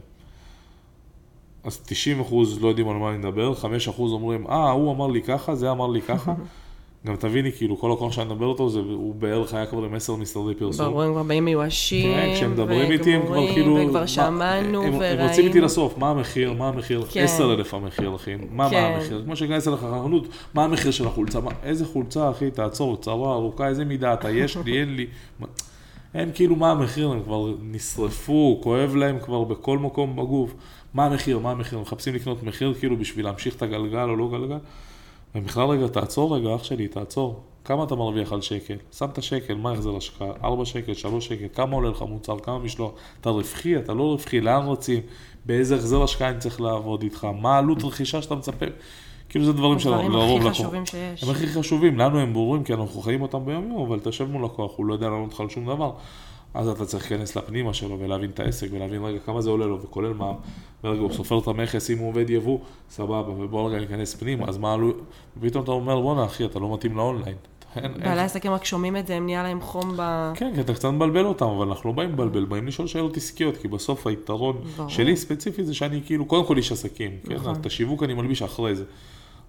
אז 1.64 1.86
90% 2.30 2.34
לא 2.62 2.68
יודעים 2.68 2.90
על 2.90 2.96
מה 2.96 3.10
אני 3.10 3.18
מדבר, 3.18 3.54
5% 3.54 4.00
אומרים, 4.00 4.48
אה, 4.48 4.72
הוא 4.72 4.92
אמר 4.92 5.08
לי 5.08 5.22
ככה, 5.22 5.56
זה 5.56 5.72
אמר 5.72 5.88
לי 5.88 6.02
ככה. 6.02 6.34
גם 7.06 7.16
תביני, 7.16 7.52
כאילו, 7.52 7.78
כל 7.78 7.90
לקוח 7.94 8.12
שאני 8.12 8.34
מדבר 8.34 8.52
איתו, 8.52 8.70
זה, 8.70 8.80
הוא 8.80 9.16
בערך 9.16 9.54
היה 9.54 9.66
כבר 9.66 9.84
עם 9.84 9.94
עשר 9.96 10.16
משרדי 10.16 10.56
פרסום. 10.56 10.86
ברור, 10.86 11.04
הם 11.04 11.12
כבר 11.12 11.24
באים 11.24 11.46
מיואשים, 11.46 12.16
כן, 12.40 12.52
מדברים 12.52 12.92
איתי, 12.92 13.14
הם 13.14 13.26
כבר 13.26 13.54
כאילו... 13.54 13.78
וכבר 13.86 14.06
שמענו 14.06 14.80
וראינו. 14.80 15.22
הם 15.22 15.28
רוצים 15.28 15.48
איתי 15.48 15.62
לסוף, 15.62 15.98
מה 15.98 16.10
המחיר, 16.10 16.54
מה 16.54 16.68
המחיר, 16.68 17.06
כן. 17.10 17.24
עשר 17.24 17.54
אלף 17.54 17.74
המחיר, 17.74 18.16
אחי, 18.16 18.36
מה, 18.52 18.70
כן. 18.70 18.82
מה 18.82 18.88
המחיר? 18.88 19.22
כמו 19.26 19.36
שכנס 19.36 19.68
אליך 19.68 19.80
חנות, 19.80 20.28
מה 20.54 20.64
המחיר 20.64 20.92
של 20.92 21.08
החולצה, 21.08 21.40
איזה 21.64 21.86
חולצה, 21.86 22.30
אחי, 22.30 22.52
תעצור, 22.52 22.98
צרה, 22.98 23.34
ארוכה, 23.34 23.68
איזה 23.68 23.86
מידה 23.86 24.14
אתה, 24.14 24.32
יש 24.32 24.58
לי, 24.58 24.80
אין 24.80 24.96
לי. 24.96 25.06
הם 26.14 26.30
כאילו, 26.34 26.56
מה 26.56 26.72
המחיר, 26.72 27.12
הם 27.12 27.24
כבר 27.24 27.54
נשרפו, 27.62 28.60
כואב 28.64 28.96
להם 28.96 29.20
כבר 29.20 29.44
בכל 29.44 29.78
מקום 29.78 30.16
בגוף. 30.16 30.56
מה 30.94 31.06
המחיר, 31.06 31.40
מה 31.40 31.52
המחיר, 31.52 31.80
מחפשים 31.80 32.16
לקנות 32.16 32.44
מחיר 32.44 32.74
כאילו 32.80 32.98
בשביל 32.98 33.26
להמשיך 33.26 33.56
את 33.56 33.62
הגלגל 33.62 34.10
או 34.10 34.16
לא 34.16 34.30
גלגל. 34.32 34.58
ובכלל 35.36 35.68
רגע, 35.70 35.88
תעצור 35.88 36.36
רגע, 36.36 36.56
אח 36.56 36.64
שלי, 36.64 36.88
תעצור. 36.88 37.40
כמה 37.66 37.84
אתה 37.84 37.96
מרוויח 37.96 38.34
על 38.34 38.42
שקל? 38.42 38.76
שמת 38.98 39.24
שקל, 39.24 39.56
מה 39.56 39.72
החזר 39.72 39.96
השקעה? 39.98 40.28
4 40.44 40.66
שקל, 40.66 40.94
3 40.94 41.28
שקל, 41.28 41.46
כמה 41.54 41.76
עולה 41.76 41.90
לך 41.90 42.02
מוצר, 42.02 42.40
כמה 42.40 42.60
משלוח? 42.60 42.92
אתה 43.22 43.30
רווחי, 43.30 43.78
אתה 43.78 43.94
לא 43.94 44.04
רווחי, 44.04 44.42
לאן 44.42 44.68
רצים? 44.68 45.00
באיזה 45.46 45.76
החזר 45.76 46.04
השקעה 46.04 46.30
אני 46.30 46.40
צריך 46.40 46.62
לעבוד 46.62 47.02
איתך? 47.02 47.28
מה 47.42 47.56
העלות 47.56 47.84
רכישה 47.84 48.22
שאתה 48.22 48.36
מצפה? 48.36 48.66
כאילו 49.30 49.46
זה 49.46 49.54
דברים 49.54 49.80
שלרוב 49.80 50.06
לקוח. 50.06 50.22
הדברים 50.22 50.48
הכי 50.48 50.50
חשובים 50.50 50.86
שיש. 50.86 51.24
הם 51.24 51.30
הכי 51.30 51.48
חשובים, 51.48 52.00
לנו 52.00 52.20
הם 52.20 52.34
ברורים 52.34 52.64
כי 52.64 52.74
אנחנו 52.74 53.02
חיים 53.02 53.22
אותם 53.22 53.46
ביום 53.46 53.72
יום, 53.72 53.88
אבל 53.88 54.00
תשב 54.04 54.32
מול 54.32 54.46
לקוח, 54.46 54.72
הוא 54.76 54.86
לא 54.86 54.94
יודע 54.94 55.10
לענות 55.10 55.34
לך 55.34 55.40
על 55.40 55.50
שום 55.50 55.66
דבר. 55.66 55.92
אז 56.56 56.68
אתה 56.68 56.86
צריך 56.86 57.12
להיכנס 57.12 57.36
לפנימה 57.36 57.74
שלו 57.74 58.00
ולהבין 58.00 58.30
את 58.30 58.40
העסק 58.40 58.68
ולהבין 58.72 59.04
רגע 59.04 59.20
כמה 59.20 59.42
זה 59.42 59.50
עולה 59.50 59.66
לו 59.66 59.82
וכולל 59.82 60.14
מה, 60.14 60.32
ורגע 60.84 61.02
הוא 61.02 61.14
סופר 61.14 61.40
את 61.40 61.48
המכס 61.48 61.90
אם 61.90 61.98
הוא 61.98 62.10
עובד 62.10 62.30
יבוא, 62.30 62.60
סבבה, 62.90 63.30
ובוא 63.30 63.70
רגע 63.70 63.80
ניכנס 63.80 64.16
פנימה, 64.16 64.46
אז 64.48 64.58
מה 64.58 64.74
עלו, 64.74 64.92
ופתאום 65.38 65.64
אתה 65.64 65.72
אומר 65.72 66.02
בואנה 66.02 66.26
אחי 66.26 66.46
אתה 66.46 66.60
לא 66.60 66.74
מתאים 66.74 66.98
לאונליין. 66.98 67.36
בעלי 67.76 68.22
עסקים 68.22 68.52
רק 68.52 68.66
שומעים 68.66 68.98
את 68.98 69.08
זה, 69.08 69.16
הם 69.16 69.26
נהיה 69.26 69.44
להם 69.44 69.62
חום 69.62 69.94
ב... 69.98 70.32
כן, 70.36 70.52
כי 70.56 70.62
אתה 70.62 70.74
קצת 70.74 70.90
מבלבל 70.90 71.26
אותם, 71.26 71.46
אבל 71.46 71.68
אנחנו 71.68 71.90
לא 71.90 71.96
באים 71.96 72.10
לבלבל, 72.10 72.46
באים 72.46 72.68
לשאול 72.68 72.88
שאלות 72.88 73.18
עסקיות, 73.18 73.58
כי 73.58 73.68
בסוף 73.68 74.08
היתרון 74.08 74.62
שלי 74.88 75.16
ספציפי 75.16 75.64
זה 75.64 75.74
שאני 75.74 76.02
כאילו, 76.06 76.26
קודם 76.26 76.46
כל 76.46 76.58
איש 76.58 76.72
עסקים, 76.72 77.12
כן? 77.30 77.36
נכון. 77.36 77.56
את 77.56 77.66
השיווק 77.66 78.04
אני 78.04 78.14
מלביש 78.14 78.42
אחרי 78.42 78.76
זה. 78.76 78.84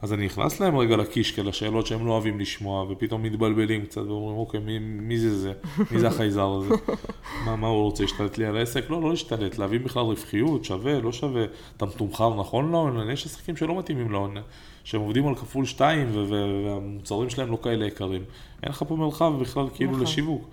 אז 0.03 0.13
אני 0.13 0.27
נכנס 0.27 0.61
להם 0.61 0.77
רגע 0.77 0.97
לקישקע, 0.97 1.43
לשאלות 1.43 1.87
שהם 1.87 2.07
לא 2.07 2.13
אוהבים 2.13 2.41
לשמוע, 2.41 2.87
ופתאום 2.91 3.23
מתבלבלים 3.23 3.85
קצת, 3.87 4.03
ואומרים, 4.03 4.37
אוקיי, 4.37 4.61
מי, 4.61 4.79
מי 4.79 5.19
זה 5.19 5.39
זה? 5.39 5.53
מי 5.91 5.99
זה 5.99 6.09
החייזר 6.09 6.49
הזה? 6.49 6.75
מה, 7.45 7.57
מה 7.57 7.67
הוא 7.67 7.83
רוצה, 7.83 8.03
להשתלט 8.03 8.39
לי 8.39 8.47
על 8.47 8.57
העסק? 8.57 8.91
לא, 8.91 9.03
לא 9.03 9.11
להשתלט, 9.11 9.59
להביא 9.59 9.81
בכלל 9.81 10.03
רווחיות, 10.03 10.65
שווה, 10.65 11.01
לא 11.01 11.13
שווה, 11.13 11.45
אתה 11.77 11.87
מתומחר 11.87 12.35
נכון 12.35 12.71
להון, 12.71 13.11
יש 13.11 13.27
עסקים 13.27 13.57
שלא 13.57 13.79
מתאימים 13.79 14.11
להון, 14.11 14.37
שהם 14.85 15.01
עובדים 15.01 15.29
על 15.29 15.35
כפול 15.35 15.65
שתיים, 15.65 16.09
והמוצרים 16.29 17.31
שלהם 17.31 17.51
לא 17.51 17.59
כאלה 17.63 17.87
יקרים. 17.87 18.23
אין 18.63 18.71
לך 18.71 18.85
פה 18.89 18.97
מרחב 18.97 19.33
בכלל 19.41 19.67
כאילו 19.75 19.91
נכון. 19.91 20.03
לשיווק, 20.03 20.49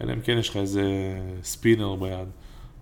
אלא 0.00 0.12
אם 0.12 0.20
כן 0.20 0.38
יש 0.38 0.48
לך 0.48 0.56
איזה 0.56 0.84
ספינר 1.42 1.94
ביד. 1.94 2.28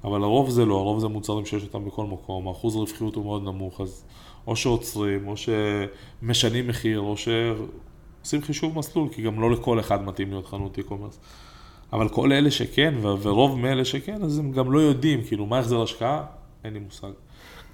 אבל 0.04 0.22
הרוב 0.22 0.50
זה 0.50 0.64
לא, 0.64 0.78
הרוב 0.78 1.00
זה 1.00 1.08
מוצרים 1.08 1.46
שיש 1.46 1.62
אותם 1.62 1.84
בכל 1.84 2.04
מקום, 2.04 2.48
האחוז 2.48 2.76
רווחיות 2.76 3.14
הוא 3.14 3.24
מאוד 3.24 3.42
נמוך, 3.42 3.80
אז 3.80 4.04
או 4.46 4.56
שעוצרים, 4.56 5.28
או 5.28 5.34
שמשנים 5.36 6.68
מחיר, 6.68 7.00
או 7.00 7.14
שעושים 7.16 8.42
חישוב 8.42 8.78
מסלול, 8.78 9.08
כי 9.08 9.22
גם 9.22 9.40
לא 9.40 9.50
לכל 9.50 9.80
אחד 9.80 10.04
מתאים 10.04 10.30
להיות 10.30 10.46
חנות 10.46 10.78
e-commerce. 10.78 11.16
אבל 11.92 12.08
כל 12.08 12.32
אלה 12.32 12.50
שכן, 12.50 12.94
ורוב 13.02 13.58
מאלה 13.58 13.84
שכן, 13.84 14.22
אז 14.22 14.38
הם 14.38 14.52
גם 14.52 14.72
לא 14.72 14.78
יודעים, 14.78 15.22
כאילו, 15.22 15.46
מה 15.46 15.58
החזר 15.58 15.82
השקעה? 15.82 16.24
אין 16.64 16.72
לי 16.72 16.78
מושג. 16.78 17.10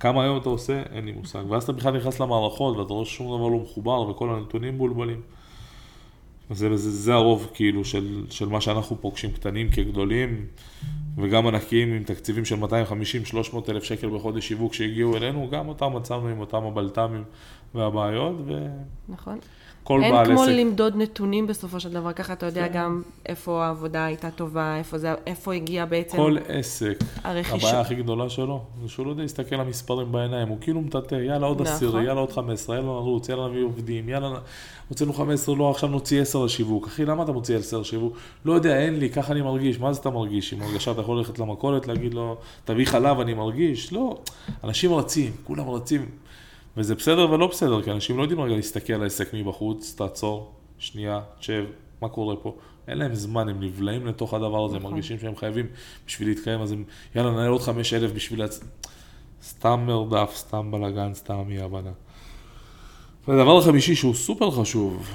כמה 0.01 0.23
היום 0.23 0.39
אתה 0.39 0.49
עושה? 0.49 0.83
אין 0.93 1.05
לי 1.05 1.13
מושג. 1.13 1.43
ואז 1.49 1.63
אתה 1.63 1.73
בכלל 1.73 1.97
נכנס 1.97 2.21
למערכות, 2.21 2.77
ואתה 2.77 2.93
רואה 2.93 3.05
ששום 3.05 3.27
דבר 3.27 3.49
לא 3.49 3.59
מחובר, 3.59 4.01
וכל 4.01 4.31
הנתונים 4.31 4.79
בולבלים. 4.79 5.21
זה, 6.51 6.77
זה, 6.77 6.91
זה 6.91 7.15
הרוב 7.15 7.51
כאילו 7.55 7.85
של, 7.85 8.25
של 8.31 8.49
מה 8.49 8.61
שאנחנו 8.61 8.97
פוגשים, 9.01 9.33
קטנים 9.33 9.71
כגדולים, 9.71 10.47
וגם 11.19 11.47
ענקיים 11.47 11.93
עם 11.93 12.05
תקציבים 12.05 12.45
של 12.45 12.57
250-300 13.53 13.57
אלף 13.69 13.85
שקל 13.85 14.09
בחודש 14.09 14.49
שיווק 14.49 14.75
שהגיעו 14.75 15.17
אלינו, 15.17 15.49
גם 15.51 15.69
אותם 15.69 15.93
מצאנו 15.95 16.29
עם 16.29 16.41
אותם 16.41 16.65
הבלת"מים 16.65 17.25
והבעיות. 17.75 18.37
ו... 18.47 18.67
נכון. 19.09 19.39
כל 19.87 20.01
בעל 20.01 20.13
עסק. 20.13 20.31
אין 20.31 20.37
כמו 20.37 20.47
למדוד 20.47 20.97
נתונים 20.97 21.47
בסופו 21.47 21.81
של 21.81 21.93
דבר, 21.93 22.13
ככה 22.13 22.33
אתה 22.33 22.47
יודע 22.47 22.69
כן. 22.69 22.75
גם 22.75 23.03
איפה 23.27 23.65
העבודה 23.65 24.05
הייתה 24.05 24.31
טובה, 24.31 24.77
איפה, 24.77 24.99
זה, 24.99 25.15
איפה 25.27 25.55
הגיע 25.55 25.85
בעצם... 25.85 26.17
כל 26.17 26.37
עסק, 26.49 26.99
הרכיש... 27.25 27.65
הבעיה 27.65 27.81
הכי 27.81 27.95
גדולה 27.95 28.29
שלו, 28.29 28.65
זה 28.83 28.89
שהוא 28.89 29.07
לא 29.07 29.11
יודע 29.11 29.23
להסתכל 29.23 29.55
על 29.55 29.61
המספרים 29.61 30.13
בעיניים, 30.13 30.49
הוא 30.49 30.59
כאילו 30.61 30.81
מטאטא, 30.81 31.15
יאללה 31.15 31.47
עוד 31.47 31.63
נכון. 31.63 31.75
עשירי, 31.75 32.05
יאללה 32.05 32.21
עוד 32.21 32.33
15, 32.33 32.77
יאללה 32.77 32.89
נרוץ, 32.89 33.29
יאללה 33.29 33.49
נביא 33.49 33.65
עובדים, 33.65 34.09
יאללה 34.09 34.39
הוצאנו 34.89 35.13
15, 35.13 35.55
לא, 35.55 35.71
עכשיו 35.71 35.89
נוציא 35.89 36.23
10 36.23 36.36
לשיווק. 36.45 36.87
אחי, 36.87 37.05
למה 37.05 37.23
אתה 37.23 37.33
מוציא 37.33 37.57
10 37.57 37.81
לשיווק? 37.81 38.17
לא 38.45 38.53
יודע, 38.53 38.79
אין 38.79 38.99
לי, 38.99 39.11
ככה 39.11 39.33
אני 39.33 39.43
מרגיש. 39.43 39.79
מה 39.79 39.93
זה 39.93 40.01
אתה 40.01 40.11
מרגיש? 40.11 40.53
עם 40.53 40.63
הרגשה 40.63 40.91
אתה 40.91 41.01
יכול 41.01 41.19
ללכת 41.19 41.39
למכולת, 41.39 41.87
להגיד 41.87 42.15
לו, 42.15 42.37
תביא 42.65 42.87
חלב, 42.87 43.21
אני 43.21 43.35
מרגיש? 43.35 43.93
לא. 43.93 44.19
אנשים 44.65 44.95
רצים, 44.95 45.33
כולם 45.45 45.71
רצים. 45.71 46.07
וזה 46.77 46.95
בסדר 46.95 47.31
ולא 47.31 47.47
בסדר, 47.47 47.83
כי 47.83 47.91
אנשים 47.91 48.17
לא 48.17 48.23
יודעים 48.23 48.41
רגע 48.41 48.57
להסתכל 48.57 48.93
על 48.93 49.03
העסק 49.03 49.35
מבחוץ, 49.35 49.95
תעצור, 49.99 50.53
שנייה, 50.79 51.21
תשב, 51.39 51.65
מה 52.01 52.09
קורה 52.09 52.37
פה? 52.37 52.57
אין 52.89 52.99
להם 52.99 53.15
זמן, 53.15 53.49
הם 53.49 53.63
נבלעים 53.63 54.07
לתוך 54.07 54.35
הדבר 54.35 54.65
הזה, 54.65 54.77
הם 54.77 54.81
נכון. 54.81 54.93
מרגישים 54.93 55.19
שהם 55.19 55.37
חייבים 55.37 55.67
בשביל 56.07 56.29
להתקיים, 56.29 56.61
אז 56.61 56.73
הם, 56.73 56.85
יאללה, 57.15 57.31
ננהל 57.31 57.51
עוד 57.51 57.61
חמש 57.61 57.95
אלף 57.95 58.13
בשביל... 58.13 58.41
להצ... 58.41 58.61
סתם 59.43 59.85
מרדף, 59.87 60.33
סתם 60.37 60.71
בלאגן, 60.71 61.15
סתם 61.15 61.45
אי 61.51 61.61
הבנה. 61.61 61.91
והדבר 63.29 63.59
החמישי 63.59 63.95
שהוא 63.95 64.15
סופר 64.15 64.51
חשוב, 64.51 65.11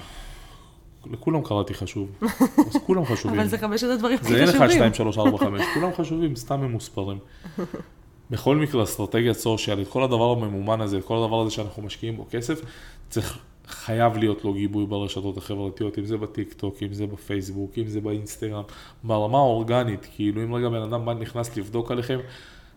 לכולם 1.12 1.43
קראתי 1.43 1.74
חשוב, 1.74 2.12
אז 2.67 2.75
כולם 2.86 3.05
חשובים. 3.05 3.39
אבל 3.39 3.48
זה 3.48 3.58
חמשת 3.58 3.88
הדברים 3.88 4.15
הכי 4.15 4.25
חשובים. 4.25 4.46
זה 4.46 4.51
אין 4.51 4.62
אחד, 4.62 4.70
שתיים, 4.70 4.93
שלוש, 4.93 5.17
ארבע, 5.17 5.38
חמש, 5.38 5.62
כולם 5.74 5.89
חשובים, 5.98 6.36
סתם 6.36 6.62
הם 6.62 6.72
מוספרים. 6.72 7.17
בכל 8.31 8.55
מקרה, 8.55 8.84
אסטרטגיית 8.84 9.38
סושיאל, 9.38 9.81
את 9.81 9.88
כל 9.88 10.03
הדבר 10.03 10.31
הממומן 10.31 10.81
הזה, 10.81 10.98
את 10.98 11.05
כל 11.05 11.17
הדבר 11.17 11.41
הזה 11.41 11.51
שאנחנו 11.51 11.84
משקיעים 11.84 12.17
בו 12.17 12.25
כסף, 12.31 12.62
צריך, 13.10 13.39
חייב 13.67 14.17
להיות 14.17 14.46
לו 14.46 14.53
גיבוי 14.53 14.86
ברשתות 14.86 15.38
החברתיות, 15.38 16.00
אם 16.00 16.05
זה 16.05 16.17
בטיק 16.17 16.53
טוק, 16.53 16.75
אם 16.84 16.93
זה 16.93 17.08
בפייסבוק, 17.08 17.72
אם 17.77 17.88
זה 17.88 18.01
באינסטגרם, 18.01 18.63
ברמה 19.03 19.38
האורגנית, 19.38 20.08
כאילו 20.15 20.43
אם 20.43 20.53
רגע 20.53 20.70
בן 20.70 20.81
אדם 20.81 21.10
נכנס 21.10 21.58
לבדוק 21.58 21.91
עליכם, 21.91 22.20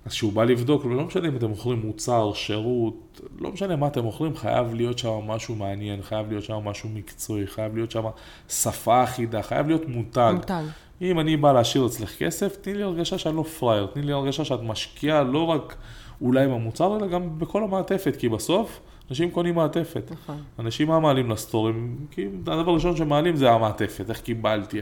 אז 0.06 0.12
כשהוא 0.12 0.32
בא 0.32 0.44
לבדוק, 0.44 0.84
ולא 0.84 1.04
משנה 1.04 1.28
אם 1.28 1.37
אתם 1.37 1.49
מוכרים 1.49 1.80
מוצר, 1.87 2.32
שירות, 2.34 3.20
לא 3.40 3.52
משנה 3.52 3.76
מה 3.76 3.87
אתם 3.87 4.04
מוכרים, 4.04 4.37
חייב 4.37 4.75
להיות 4.75 4.99
שם 4.99 5.11
משהו 5.26 5.54
מעניין, 5.54 6.02
חייב 6.02 6.28
להיות 6.28 6.44
שם 6.44 6.54
משהו 6.54 6.88
מקצועי, 6.88 7.46
חייב 7.46 7.76
להיות 7.76 7.90
שם 7.90 8.04
שפה 8.49 9.04
אחידה, 9.04 9.42
חייב 9.42 9.68
להיות 9.68 9.88
מותג. 9.88 10.32
מותג. 10.37 10.62
אם 11.02 11.20
אני 11.20 11.37
בא 11.37 11.52
להשאיר 11.52 11.87
אצלך 11.87 12.18
כסף, 12.18 12.56
תני 12.56 12.75
לי 12.75 12.82
הרגשה 12.82 13.18
שאני 13.18 13.37
לא 13.37 13.42
פראייר, 13.42 13.87
תני 13.87 14.02
לי 14.02 14.12
הרגשה 14.12 14.44
שאת 14.44 14.61
משקיעה 14.62 15.23
לא 15.23 15.44
רק 15.44 15.76
אולי 16.20 16.46
במוצר, 16.46 16.96
אלא 16.96 17.06
גם 17.06 17.38
בכל 17.38 17.64
המעטפת, 17.64 18.16
כי 18.18 18.28
בסוף... 18.28 18.80
אנשים 19.11 19.30
קונים 19.30 19.54
מעטפת. 19.54 20.11
נכון. 20.11 20.37
אנשים 20.58 20.88
מה 20.88 21.00
מעלים 21.00 21.30
לסטורים? 21.30 21.96
כי 22.11 22.26
הדבר 22.46 22.70
הראשון 22.70 22.96
שמעלים 22.96 23.37
זה 23.37 23.50
המעטפת, 23.50 24.11
איך 24.11 24.20
קיבלתי, 24.20 24.80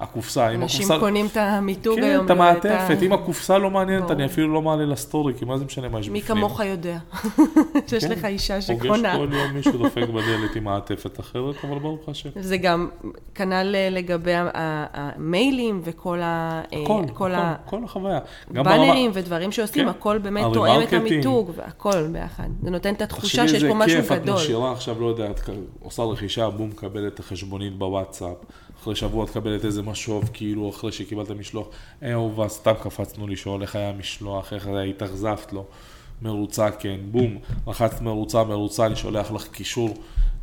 הקופסה, 0.00 0.50
אם 0.50 0.58
הקופסה... 0.58 0.82
אנשים 0.82 0.98
קונים 1.00 1.26
את 1.26 1.36
המיתוג 1.36 1.96
כן, 1.96 2.02
היום. 2.02 2.18
כן, 2.18 2.24
את 2.24 2.30
המעטפת, 2.30 3.02
אם 3.02 3.12
הקופסה 3.12 3.58
לא 3.58 3.70
מעניינת, 3.70 4.10
אני 4.10 4.24
אפילו 4.24 4.54
לא 4.54 4.62
מעלה 4.62 4.84
לסטורי, 4.84 5.34
כי 5.38 5.44
מה 5.44 5.58
זה 5.58 5.64
משנה 5.64 5.88
מה 5.88 6.00
יש 6.00 6.08
בפנים. 6.08 6.22
מי 6.22 6.28
כמוך 6.28 6.60
יודע, 6.60 6.98
שיש 7.88 8.04
כן. 8.04 8.10
לך 8.10 8.24
אישה 8.24 8.60
שקונה. 8.60 8.88
פוגש 8.88 9.30
כל 9.30 9.36
יום 9.36 9.52
מישהו 9.54 9.78
דופק 9.78 10.08
בדלת 10.08 10.56
עם 10.56 10.64
מעטפת 10.64 11.20
אחרת, 11.20 11.54
אבל 11.64 11.78
ברוך 11.78 12.08
השם. 12.08 12.30
זה 12.36 12.56
גם 12.56 12.88
כנ"ל 13.34 13.74
אה, 13.74 13.88
לגבי 13.90 14.32
המיילים 14.34 15.80
וכל 15.84 16.18
ה... 16.22 16.62
אה, 16.72 16.82
הכל, 16.82 17.02
כל 17.64 17.84
החוויה. 17.84 18.18
באנרים 18.50 19.10
ודברים 19.14 19.52
שעושים, 19.52 19.84
כן. 19.84 19.88
הכל 19.88 20.18
באמת 20.18 20.44
תואם 20.52 20.82
את 20.82 20.92
המיתוג, 20.92 21.50
והכל 21.56 22.06
ביחד. 22.12 22.48
זה 22.62 22.70
נותן 22.70 22.94
את 22.94 23.02
התחושה 23.02 23.48
שיש 23.48 23.63
פה 23.68 23.74
משהו 23.74 23.86
גדול. 23.86 24.02
איזה 24.02 24.14
כיף, 24.14 24.24
את 24.24 24.28
משאירה 24.28 24.72
עכשיו, 24.72 25.00
לא 25.00 25.06
יודע, 25.06 25.30
את 25.30 25.40
עושה 25.82 26.02
רכישה, 26.02 26.50
בום, 26.50 26.68
מקבלת 26.68 27.14
את 27.14 27.20
החשבונית 27.20 27.78
בוואטסאפ, 27.78 28.36
אחרי 28.80 28.96
שבוע 28.96 29.24
את 29.24 29.30
מקבלת 29.30 29.64
איזה 29.64 29.82
משוב, 29.82 30.30
כאילו, 30.32 30.70
אחרי 30.70 30.92
שקיבלת 30.92 31.30
משלוח, 31.30 31.66
אה, 32.02 32.12
אהובה, 32.12 32.48
סתם 32.48 32.72
קפצנו 32.82 33.26
לשאול 33.26 33.62
איך 33.62 33.76
היה 33.76 33.88
המשלוח, 33.88 34.52
איך 34.52 34.66
היה, 34.66 34.82
התאכזבת 34.82 35.52
לו, 35.52 35.64
מרוצה, 36.22 36.70
כן, 36.70 37.00
בום, 37.10 37.38
לחצת 37.68 38.00
מרוצה, 38.00 38.44
מרוצה, 38.44 38.86
אני 38.86 38.96
שולח 38.96 39.30
לך 39.30 39.48
קישור 39.48 39.94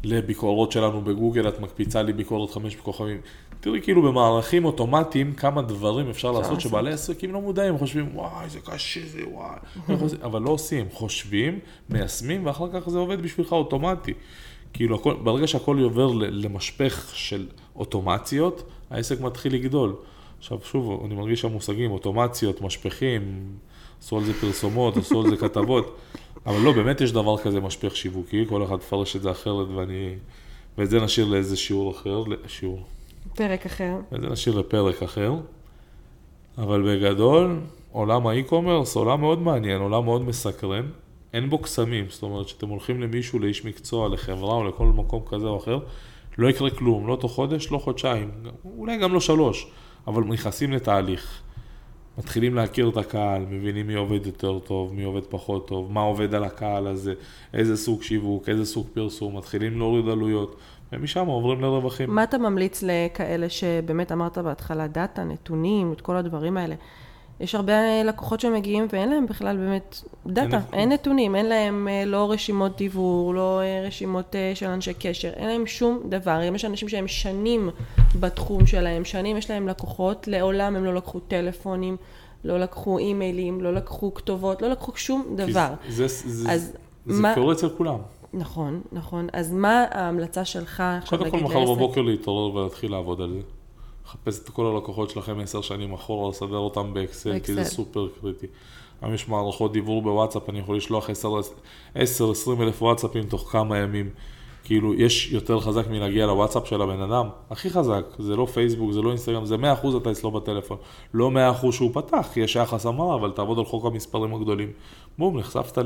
לביקורות 0.04 0.72
שלנו 0.72 1.02
בגוגל, 1.02 1.48
את 1.48 1.60
מקפיצה 1.60 2.02
לי 2.02 2.14
ביקורת 2.14 2.52
חמש 2.52 2.76
כוכבים. 2.76 3.18
תראי 3.60 3.82
כאילו 3.82 4.02
במערכים 4.02 4.66
אוטומטיים 4.66 5.34
כמה 5.34 5.62
דברים 5.62 6.10
אפשר 6.10 6.32
לעשות 6.32 6.62
שבעלי 6.62 6.94
עסקים 6.94 7.34
לא 7.34 7.42
מודעים, 7.42 7.78
חושבים 7.78 8.10
וואי 8.14 8.50
זה 8.50 8.60
קשה 8.60 9.08
זה 9.08 9.22
וואי, 9.32 9.58
אבל 10.24 10.42
לא 10.42 10.50
עושים, 10.50 10.86
חושבים, 10.92 11.60
מיישמים 11.90 12.46
ואחר 12.46 12.68
כך 12.74 12.90
זה 12.90 12.98
עובד 12.98 13.22
בשבילך 13.22 13.52
אוטומטי. 13.52 14.14
כאילו 14.74 14.96
הכל, 14.96 15.14
ברגע 15.24 15.48
שהכל 15.48 15.80
עובר 15.80 16.08
למשפך 16.14 17.12
של 17.14 17.48
אוטומציות, 17.76 18.64
העסק 18.90 19.22
מתחיל 19.22 19.54
לגדול. 19.54 19.96
עכשיו 20.40 20.58
שוב, 20.64 21.04
אני 21.06 21.16
מרגיש 21.16 21.42
שהמושגים, 21.42 21.92
אוטומציות, 21.92 22.62
משפכים, 22.62 23.44
עשו 24.02 24.18
על 24.18 24.24
זה 24.24 24.34
פרסומות, 24.34 24.98
עשו 24.98 25.22
על 25.22 25.30
זה 25.30 25.38
כתבות, 25.38 25.98
אבל 26.46 26.60
לא, 26.60 26.72
באמת 26.72 27.02
יש 27.02 27.12
דבר 27.12 27.38
כזה 27.38 27.62
משפך 27.62 27.96
שיווקי, 27.96 28.46
כל 28.50 28.64
אחד 28.64 28.76
מפרש 28.76 29.16
את 29.16 29.22
זה 29.22 29.32
אחרת 29.32 29.68
ואני... 29.68 30.16
ואת 30.78 30.90
זה 30.90 31.00
נשאיר 31.00 31.28
לאיזה 31.28 31.58
שיעור 31.58 31.92
אחר, 31.92 32.24
שיעור. 32.48 32.86
פרק 33.36 33.66
אחר. 33.66 33.96
את 34.16 34.22
זה 34.22 34.30
נשאיר 34.30 34.60
לפרק 34.60 35.04
אחר. 35.04 35.34
אבל 36.58 36.82
בגדול, 36.82 37.60
עולם 37.92 38.28
האי-קומרס, 38.28 38.96
עולם 38.96 39.22
מאוד 39.22 39.42
מעניין, 39.42 39.82
עולם 39.82 40.06
מאוד 40.06 40.22
מסקרן. 40.22 40.86
אין 41.34 41.50
בו 41.50 41.58
קסמים, 41.58 42.06
זאת 42.10 42.24
אומרת 42.24 42.48
שאתם 42.48 42.70
הולכים 42.70 43.02
למישהו, 43.02 43.40
לאיש 43.40 43.66
מקצוע, 43.66 44.10
לחברה 44.10 44.56
או 44.56 44.64
לכל 44.68 44.86
מקום 44.86 45.24
כזה 45.26 45.48
או 45.48 45.58
אחר, 45.58 45.80
לא 46.38 46.48
יקרה 46.48 46.70
כלום, 46.70 47.08
לא 47.08 47.16
תוך 47.16 47.32
חודש, 47.32 47.72
לא 47.72 47.78
חודשיים, 47.78 48.32
אולי 48.78 48.98
גם 48.98 49.14
לא 49.14 49.20
שלוש, 49.20 49.68
אבל 50.08 50.24
נכנסים 50.24 50.74
לתהליך. 50.74 51.42
מתחילים 52.18 52.56
להכיר 52.56 52.90
את 52.90 52.98
הקהל, 52.98 53.46
מבינים 53.50 53.88
מי 53.88 53.96
עובד 53.96 54.26
יותר 54.26 54.60
טוב, 54.60 54.94
מי 54.94 55.04
עובד 55.04 55.22
פחות 55.30 55.68
טוב, 55.68 55.92
מה 55.92 56.02
עובד 56.02 56.34
על 56.34 56.44
הקהל 56.44 56.88
הזה, 56.88 57.14
איזה 57.54 57.78
סוג 57.78 58.04
שיווק, 58.04 58.50
איזה 58.50 58.66
סוג 58.66 58.88
פרסום, 58.94 59.38
מתחילים 59.38 59.78
להוריד 59.78 60.08
עלויות, 60.08 60.56
ומשם 60.94 61.26
עוברים 61.26 61.62
לרווחים. 61.62 62.16
מה 62.16 62.24
אתה 62.24 62.38
ממליץ 62.38 62.84
לכאלה 62.88 63.50
שבאמת 63.50 64.12
אמרת 64.12 64.38
בהתחלה, 64.38 64.88
דאטה, 64.88 65.24
נתונים, 65.24 65.92
את 65.92 66.02
כל 66.02 66.16
הדברים 66.16 66.58
האלה? 66.58 66.76
יש 67.42 67.56
הרבה 67.56 68.04
לקוחות 68.06 68.40
שמגיעים 68.40 68.88
ואין 68.94 69.10
להם 69.10 69.26
בכלל 69.26 69.58
באמת 69.58 70.02
דאטה, 70.28 70.58
אין, 70.58 70.80
אין 70.80 70.92
נתונים, 70.92 71.36
אין 71.36 71.46
להם 71.46 71.88
אה, 71.88 72.06
לא 72.06 72.32
רשימות 72.32 72.78
דיוור, 72.78 73.34
לא 73.34 73.62
אה, 73.62 73.84
רשימות 73.88 74.36
אה, 74.36 74.52
של 74.56 74.66
אנשי 74.66 74.94
קשר, 74.94 75.30
אין 75.30 75.48
להם 75.48 75.68
שום 75.68 76.00
דבר. 76.10 76.40
יש 76.56 76.66
אנשים 76.66 76.90
שהם 76.90 77.08
שנים 77.08 77.70
בתחום 78.20 78.66
שלהם, 78.66 79.06
שנים 79.06 79.38
יש 79.38 79.50
להם 79.50 79.68
לקוחות, 79.68 80.28
לעולם 80.28 80.76
הם 80.76 80.86
לא 80.86 80.94
לקחו 80.94 81.20
טלפונים, 81.20 81.98
לא 82.44 82.60
לקחו 82.60 82.98
אימיילים, 82.98 83.62
לא 83.62 83.74
לקחו 83.74 84.14
כתובות, 84.14 84.62
לא 84.62 84.68
לקחו 84.68 84.92
שום 84.96 85.26
דבר. 85.36 85.74
זה, 85.90 86.08
זה, 86.08 86.52
אז 86.52 86.74
זה 87.06 87.22
מה... 87.22 87.36
קורה 87.36 87.54
אצל 87.54 87.70
כולם. 87.70 87.98
נכון, 88.34 88.82
נכון. 88.92 89.28
אז 89.34 89.52
מה 89.52 89.86
ההמלצה 89.92 90.46
שלך 90.46 90.84
עכשיו 90.98 91.20
נגיד 91.20 91.34
לעסק? 91.34 91.46
קודם 91.46 91.54
כל 91.54 91.60
מחר 91.60 91.76
בבוקר 91.76 92.02
להתעורר 92.02 92.56
ולהתחיל 92.56 92.92
לעבוד 92.92 93.22
על 93.22 93.30
זה. 93.30 93.61
לחפש 94.12 94.44
את 94.44 94.50
כל 94.50 94.66
הלקוחות 94.66 95.10
שלכם 95.10 95.40
עשר 95.40 95.62
שנים 95.62 95.94
אחורה, 95.94 96.30
לסדר 96.30 96.58
אותם 96.58 96.94
באקסל, 96.94 97.40
כי 97.40 97.54
זה 97.54 97.64
סופר 97.64 98.08
קריטי. 98.22 98.48
היום 99.02 99.14
יש 99.14 99.28
מערכות 99.28 99.72
דיבור 99.74 100.02
בוואטסאפ, 100.02 100.50
אני 100.50 100.60
יכול 100.60 100.78
לשלוח 100.78 101.10
10-20 101.10 102.00
אלף 102.60 102.82
וואטסאפים 102.82 103.24
תוך 103.24 103.52
כמה 103.52 103.78
ימים. 103.78 104.10
כאילו, 104.64 104.94
יש 104.94 105.32
יותר 105.32 105.60
חזק 105.60 105.88
מלהגיע 105.88 106.26
לוואטסאפ 106.26 106.68
של 106.68 106.82
הבן 106.82 107.02
אדם. 107.02 107.28
הכי 107.50 107.70
חזק, 107.70 108.04
זה 108.20 108.36
לא 108.36 108.46
פייסבוק, 108.46 108.92
זה 108.92 109.02
לא 109.02 109.10
אינסטגרם, 109.10 109.46
זה 109.46 109.56
100% 109.56 109.98
אתה 109.98 110.12
אצלו 110.12 110.32
בטלפון. 110.32 110.78
לא 111.14 111.32
100% 111.64 111.72
שהוא 111.72 111.92
פתח, 111.94 112.28
כי 112.34 112.40
יש 112.40 112.56
יחס 112.56 112.86
המרה, 112.86 113.16
אבל 113.16 113.32
תעבוד 113.32 113.60
על 113.60 113.66
חוק 113.66 113.86
המספרים 113.86 114.34
הגדולים. 114.36 114.72
בום, 115.18 115.38
נחשפת 115.38 115.78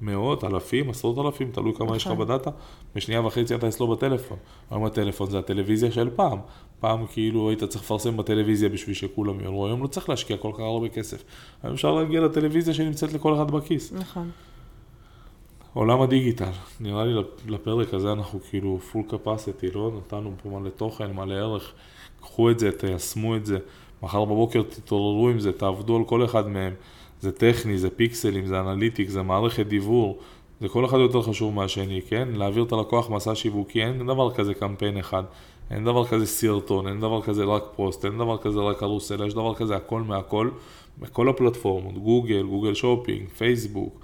למאות, 0.00 0.44
אלפים, 0.44 0.90
עשרות 0.90 1.26
אלפים, 1.26 1.50
תלוי 1.52 1.74
כמה 1.74 1.96
יש 1.96 2.06
לך 2.06 2.12
נכון. 2.12 2.24
בדאטה. 2.24 2.50
בשנייה 2.94 3.26
וחצי 3.26 3.54
אתה 3.54 3.68
אצלו 3.68 3.86
בטלפון. 3.86 4.36
היום 4.70 4.84
הטלפון 4.84 5.30
זה 5.30 5.38
הטלוויזיה 5.38 5.92
של 5.92 6.10
פעם. 6.16 6.38
פעם 6.80 7.06
כאילו 7.06 7.48
היית 7.48 7.64
צריך 7.64 7.84
לפרסם 7.84 8.16
בטלוויזיה 8.16 8.68
בשביל 8.68 8.94
שכולם 8.94 9.40
יראו, 9.40 9.66
היום 9.66 9.82
לא 9.82 9.86
צריך 9.86 10.08
להשקיע 10.08 10.36
כל 10.36 10.50
כך 10.54 10.60
הרבה 10.60 10.88
כסף. 10.88 11.24
היום 11.62 11.74
אפשר 11.74 11.92
להגיע 11.92 12.20
לטלוויזיה 12.20 12.74
שנמצאת 12.74 13.12
לכל 13.12 13.34
אחד 13.34 13.50
בכיס. 13.50 13.92
נכון. 13.92 14.30
עולם 15.74 16.00
הדיגיטל, 16.00 16.50
נראה 16.80 17.04
לי 17.04 17.14
לפרק 17.46 17.94
הזה 17.94 18.12
אנחנו 18.12 18.40
כאילו 18.50 18.78
full 18.78 19.02
capacity, 19.08 19.70
לא? 19.70 19.92
נתנו 19.96 20.32
פה 20.42 20.48
מלא 20.48 20.70
תוכן, 20.70 21.12
מלא 21.12 21.34
ערך, 21.34 21.72
קחו 22.20 22.50
את 22.50 22.58
זה, 22.58 22.72
תיישמו 22.72 23.36
את 23.36 23.46
זה, 23.46 23.58
מחר 24.02 24.24
בבוקר 24.24 24.62
תתעוררו 24.62 25.28
עם 25.28 25.38
זה, 25.38 25.52
תעבדו 25.52 25.96
על 25.96 26.04
כל 26.04 26.24
אחד 26.24 26.48
מהם, 26.48 26.74
זה 27.20 27.32
טכני, 27.32 27.78
זה 27.78 27.90
פיקסלים, 27.90 28.46
זה 28.46 28.60
analytic, 28.60 29.08
זה 29.08 29.22
מערכת 29.22 29.66
דיוור, 29.66 30.18
זה 30.60 30.68
כל 30.68 30.84
אחד 30.84 30.98
יותר 30.98 31.22
חשוב 31.22 31.54
מהשני, 31.54 32.00
כן? 32.08 32.28
להעביר 32.32 32.62
את 32.62 32.72
הלקוח 32.72 33.10
מסע 33.10 33.34
שיווקי, 33.34 33.82
אין 33.82 34.06
דבר 34.06 34.34
כזה 34.34 34.54
קמפיין 34.54 34.96
אחד, 34.96 35.22
אין 35.70 35.84
דבר 35.84 36.06
כזה 36.06 36.26
סרטון, 36.26 36.88
אין 36.88 37.00
דבר 37.00 37.22
כזה 37.22 37.44
רק 37.44 37.62
פוסט, 37.76 38.04
אין 38.04 38.18
דבר 38.18 38.38
כזה 38.38 38.60
רק 38.60 38.78
קרוסלה, 38.78 39.26
יש 39.26 39.34
דבר 39.34 39.54
כזה 39.54 39.76
הכל 39.76 40.02
מהכל, 40.02 40.50
בכל 40.98 41.28
הפלטפורמות, 41.28 41.98
גוגל, 41.98 42.42
Google 42.42 42.74
Shopping, 42.74 43.28
פייסבוק. 43.28 44.00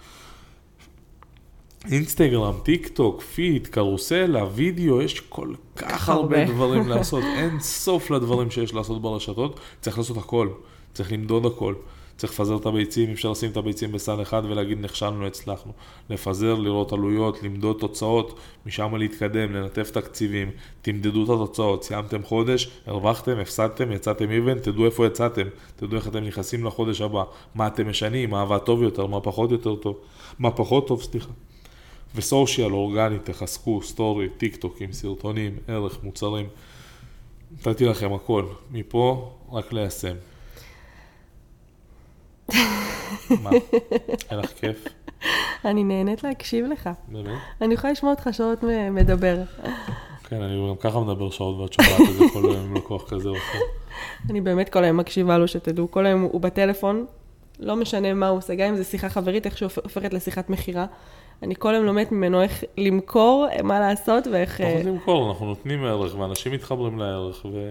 אינסטגרם, 1.90 2.54
טיק 2.62 2.88
טוק, 2.88 3.23
פיד, 3.23 3.66
קרוסלה, 3.66 4.44
וידאו, 4.54 5.02
יש 5.02 5.20
כל 5.20 5.54
כך 5.76 6.08
הרבה. 6.08 6.44
דברים 6.44 6.88
לעשות, 6.92 7.25
אין 7.25 7.61
סוף 7.61 8.11
לדברים 8.11 8.50
שיש 8.50 8.75
לעשות 8.75 9.02
ברשתות, 9.02 9.61
צריך 9.80 9.99
לעשות 9.99 10.16
הכל, 10.16 10.49
צריך 10.92 11.12
למדוד 11.12 11.47
הכל, 11.47 11.75
צריך 12.16 12.32
לפזר 12.32 12.56
את 12.56 12.66
הביצים, 12.66 13.11
אי 13.11 13.16
אפשר 13.16 13.30
לשים 13.30 13.50
את 13.50 13.56
הביצים 13.56 13.92
בסל 13.92 14.23
אחד 14.23 14.42
ולהגיד 14.44 14.80
נכשלנו, 14.80 15.26
הצלחנו. 15.26 15.73
לפזר, 16.11 16.54
לראות 16.54 16.92
עלויות, 16.92 17.42
למדוד 17.42 17.76
תוצאות, 17.80 18.38
משם 18.66 18.97
להתקדם, 18.97 19.52
לנתב 19.52 19.82
תקציבים, 19.82 20.50
תמדדו 20.82 21.25
את 21.25 21.28
התוצאות, 21.28 21.85
סיימתם 21.85 22.23
חודש, 22.23 22.70
הרווחתם, 22.87 23.38
הפסדתם, 23.38 23.92
יצאתם 23.92 24.30
even, 24.30 24.59
תדעו 24.58 24.87
איפה 24.87 25.06
יצאתם, 25.06 25.47
תדעו 25.76 25.99
איך 25.99 26.08
אתם 26.08 26.25
נכנסים 26.25 26.64
לחודש 26.64 27.00
הבא, 27.00 27.25
מה 27.54 27.66
אתם 27.66 27.88
משנים, 27.88 28.30
מה 28.30 28.42
עבד 28.42 28.58
טוב 28.58 28.82
יותר, 28.82 29.06
מה 29.06 29.20
פחות 29.20 29.50
יותר 29.50 29.76
טוב, 29.76 29.99
מה 30.38 30.50
פחות 30.50 30.87
טוב, 30.88 31.02
סליחה. 31.02 31.30
ו 32.14 32.22
social, 32.22 32.73
אורגני, 32.73 33.19
תחזקו, 33.25 33.83
סטורי, 33.83 34.29
טיק 34.29 34.57
טוקים, 34.57 34.93
סרטונים, 34.93 35.59
ערך, 35.69 35.99
מוצרים. 36.03 36.47
נתתי 37.53 37.85
לכם 37.85 38.12
הכל. 38.12 38.47
מפה, 38.71 39.31
רק 39.53 39.73
ליישם. 39.73 40.15
מה? 43.43 43.50
אין 44.31 44.38
לך 44.38 44.53
כיף? 44.61 44.85
אני 45.65 45.85
נהנית 45.85 46.25
להקשיב 46.25 46.67
לך. 46.67 46.91
באמת? 47.09 47.38
אני 47.61 47.75
יכולה 47.75 47.93
לשמוע 47.93 48.12
אותך 48.12 48.29
שעות 48.33 48.59
מדבר. 48.91 49.43
כן, 50.29 50.43
אני 50.43 50.69
גם 50.69 50.77
ככה 50.81 51.00
מדבר 51.00 51.31
שעות 51.31 51.59
ואת 51.59 51.73
שומעת 51.73 52.11
את 52.11 52.15
זה 52.15 52.25
כל 52.33 52.50
היום 52.50 52.65
עם 52.65 52.77
לקוח 52.77 53.11
כזה 53.11 53.29
או 53.29 53.37
אחר. 53.37 53.59
אני 54.31 54.41
באמת 54.41 54.69
כל 54.69 54.85
היום 54.85 54.97
מקשיבה 54.97 55.38
לו, 55.38 55.49
שתדעו, 55.49 55.91
כל 55.91 56.07
היום 56.07 56.23
הוא 56.23 56.41
בטלפון, 56.41 57.07
לא 57.61 57.77
משנה 57.77 58.15
מה 58.15 58.29
הוא 58.29 58.38
עושה, 58.38 58.55
גם 58.55 58.69
אם 58.69 58.77
זו 58.77 58.85
שיחה 58.85 59.09
חברית, 59.09 59.47
איך 59.47 59.59
שהיא 59.59 59.69
הופכת 59.83 60.15
לשיחת 60.15 60.50
מכירה. 60.50 60.87
אני 61.43 61.55
כל 61.59 61.75
היום 61.75 61.87
לומדת 61.87 62.12
ממנו 62.12 62.43
איך 62.43 62.65
למכור, 62.79 63.47
מה 63.62 63.81
לעשות 63.81 64.27
ואיך... 64.27 64.61
פחות 64.61 64.85
למכור, 64.85 65.31
אנחנו 65.31 65.47
נותנים 65.47 65.85
ערך 65.85 66.19
ואנשים 66.19 66.53
מתחברים 66.53 66.99
לערך 66.99 67.45
ו... 67.45 67.71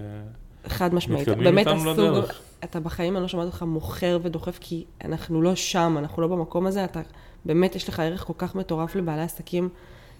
חד 0.67 0.93
משמעית. 0.93 1.29
באמת 1.29 1.67
הסוג, 1.67 1.87
לדרך. 1.87 2.41
אתה 2.63 2.79
בחיים, 2.79 3.15
אני 3.15 3.21
לא 3.21 3.27
שומעת 3.27 3.45
אותך 3.45 3.63
מוכר 3.63 4.19
ודוחף, 4.23 4.57
כי 4.61 4.83
אנחנו 5.05 5.41
לא 5.41 5.55
שם, 5.55 5.95
אנחנו 5.99 6.21
לא 6.21 6.27
במקום 6.27 6.67
הזה, 6.67 6.83
אתה, 6.83 7.01
באמת 7.45 7.75
יש 7.75 7.89
לך 7.89 7.99
ערך 7.99 8.23
כל 8.23 8.33
כך 8.37 8.55
מטורף 8.55 8.95
לבעלי 8.95 9.21
עסקים, 9.21 9.69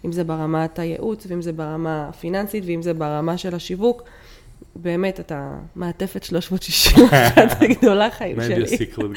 אם 0.06 0.12
זה 0.12 0.24
ברמת 0.24 0.80
הייעוץ, 0.80 1.26
ואם 1.30 1.42
זה 1.42 1.54
ברמה 1.54 2.08
הפיננסית, 2.10 2.64
ואם 2.68 2.82
זה 2.82 2.94
ברמה 2.94 3.38
של 3.38 3.56
השיווק. 3.56 4.04
באמת, 4.76 5.20
אתה 5.20 5.52
מעטפת 5.76 6.24
361 6.24 7.62
הגדולה 7.62 8.12
חיים 8.12 8.42
שלי. 8.42 8.68
סיקרט 8.68 9.06
גוד. 9.06 9.16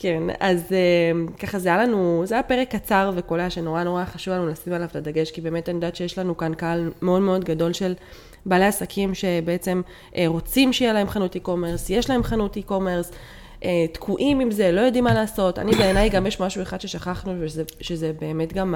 כן, 0.00 0.22
אז 0.40 0.64
uh, 0.68 1.36
ככה 1.36 1.58
זה 1.58 1.68
היה 1.68 1.78
לנו, 1.78 2.22
זה 2.26 2.34
היה 2.34 2.42
פרק 2.42 2.74
קצר 2.74 3.12
וקולע 3.14 3.50
שנורא 3.50 3.82
נורא 3.82 4.04
חשוב 4.04 4.34
לנו 4.34 4.46
לשים 4.46 4.72
עליו 4.72 4.88
את 4.88 4.96
הדגש, 4.96 5.30
כי 5.30 5.40
באמת 5.40 5.68
אני 5.68 5.76
יודעת 5.76 5.96
שיש 5.96 6.18
לנו 6.18 6.36
כאן 6.36 6.54
קהל 6.54 6.90
מאוד 7.02 7.22
מאוד 7.22 7.44
גדול 7.44 7.72
של 7.72 7.94
בעלי 8.46 8.64
עסקים 8.64 9.14
שבעצם 9.14 9.82
uh, 10.12 10.16
רוצים 10.26 10.72
שיהיה 10.72 10.92
להם 10.92 11.08
חנות 11.08 11.36
e-commerce, 11.36 11.86
יש 11.88 12.10
להם 12.10 12.22
חנות 12.22 12.56
e-commerce, 12.56 13.12
uh, 13.60 13.64
תקועים 13.92 14.40
עם 14.40 14.50
זה, 14.50 14.72
לא 14.72 14.80
יודעים 14.80 15.04
מה 15.04 15.14
לעשות. 15.14 15.58
אני 15.58 15.72
בעיניי 15.72 16.08
גם 16.08 16.26
יש 16.26 16.40
משהו 16.40 16.62
אחד 16.62 16.80
ששכחנו, 16.80 17.32
שזה, 17.48 17.62
שזה 17.80 18.12
באמת 18.20 18.52
גם 18.52 18.74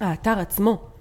האתר 0.00 0.38
עצמו. 0.38 0.97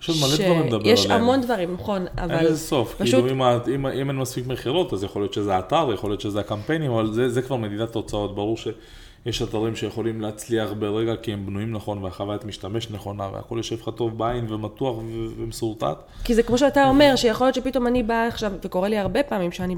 יש 0.00 0.08
עוד 0.08 0.18
מלא 0.20 0.36
דברים 0.36 0.66
לדבר 0.66 0.88
יש 0.88 1.04
עליהם. 1.04 1.20
המון 1.22 1.40
דברים, 1.40 1.74
נכון, 1.74 2.06
אבל... 2.18 2.34
אין 2.34 2.44
לזה 2.44 2.58
סוף, 2.58 2.94
פשוט- 2.98 3.14
כאילו 3.24 3.30
אם, 3.30 3.42
אם, 3.74 3.86
אם 3.86 4.08
אין 4.10 4.16
מספיק 4.18 4.46
מכירות 4.46 4.92
אז 4.92 5.04
יכול 5.04 5.22
להיות 5.22 5.32
שזה 5.34 5.56
האתר, 5.56 5.90
יכול 5.94 6.10
להיות 6.10 6.20
שזה 6.20 6.40
הקמפיינים, 6.40 6.90
אבל 6.90 7.12
זה, 7.12 7.28
זה 7.28 7.42
כבר 7.42 7.56
מדידת 7.56 7.92
תוצאות, 7.92 8.34
ברור 8.34 8.56
שיש 8.56 9.42
אתרים 9.42 9.76
שיכולים 9.76 10.20
להצליח 10.20 10.70
ברגע 10.78 11.16
כי 11.16 11.32
הם 11.32 11.46
בנויים 11.46 11.72
נכון 11.72 12.02
והחוויית 12.02 12.44
משתמש 12.44 12.90
נכונה 12.90 13.28
והכל 13.32 13.56
יושב 13.56 13.76
לך 13.80 13.90
טוב 13.96 14.18
בעין 14.18 14.52
ומתוח 14.52 14.96
ומסורטט. 15.38 16.02
כי 16.24 16.34
זה 16.34 16.42
כמו 16.42 16.58
שאתה 16.58 16.88
אומר, 16.88 17.12
שיכול 17.16 17.46
להיות 17.46 17.54
שפתאום 17.54 17.86
אני 17.86 18.02
באה 18.02 18.26
עכשיו, 18.26 18.52
וקורה 18.62 18.88
לי 18.88 18.98
הרבה 18.98 19.22
פעמים 19.22 19.52
שאני. 19.52 19.76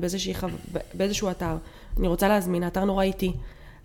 באיזשהו 0.95 1.31
אתר, 1.31 1.55
אני 1.99 2.09
רוצה 2.09 2.29
להזמין, 2.29 2.63
האתר 2.63 2.85
נורא 2.85 3.03
איטי, 3.05 3.33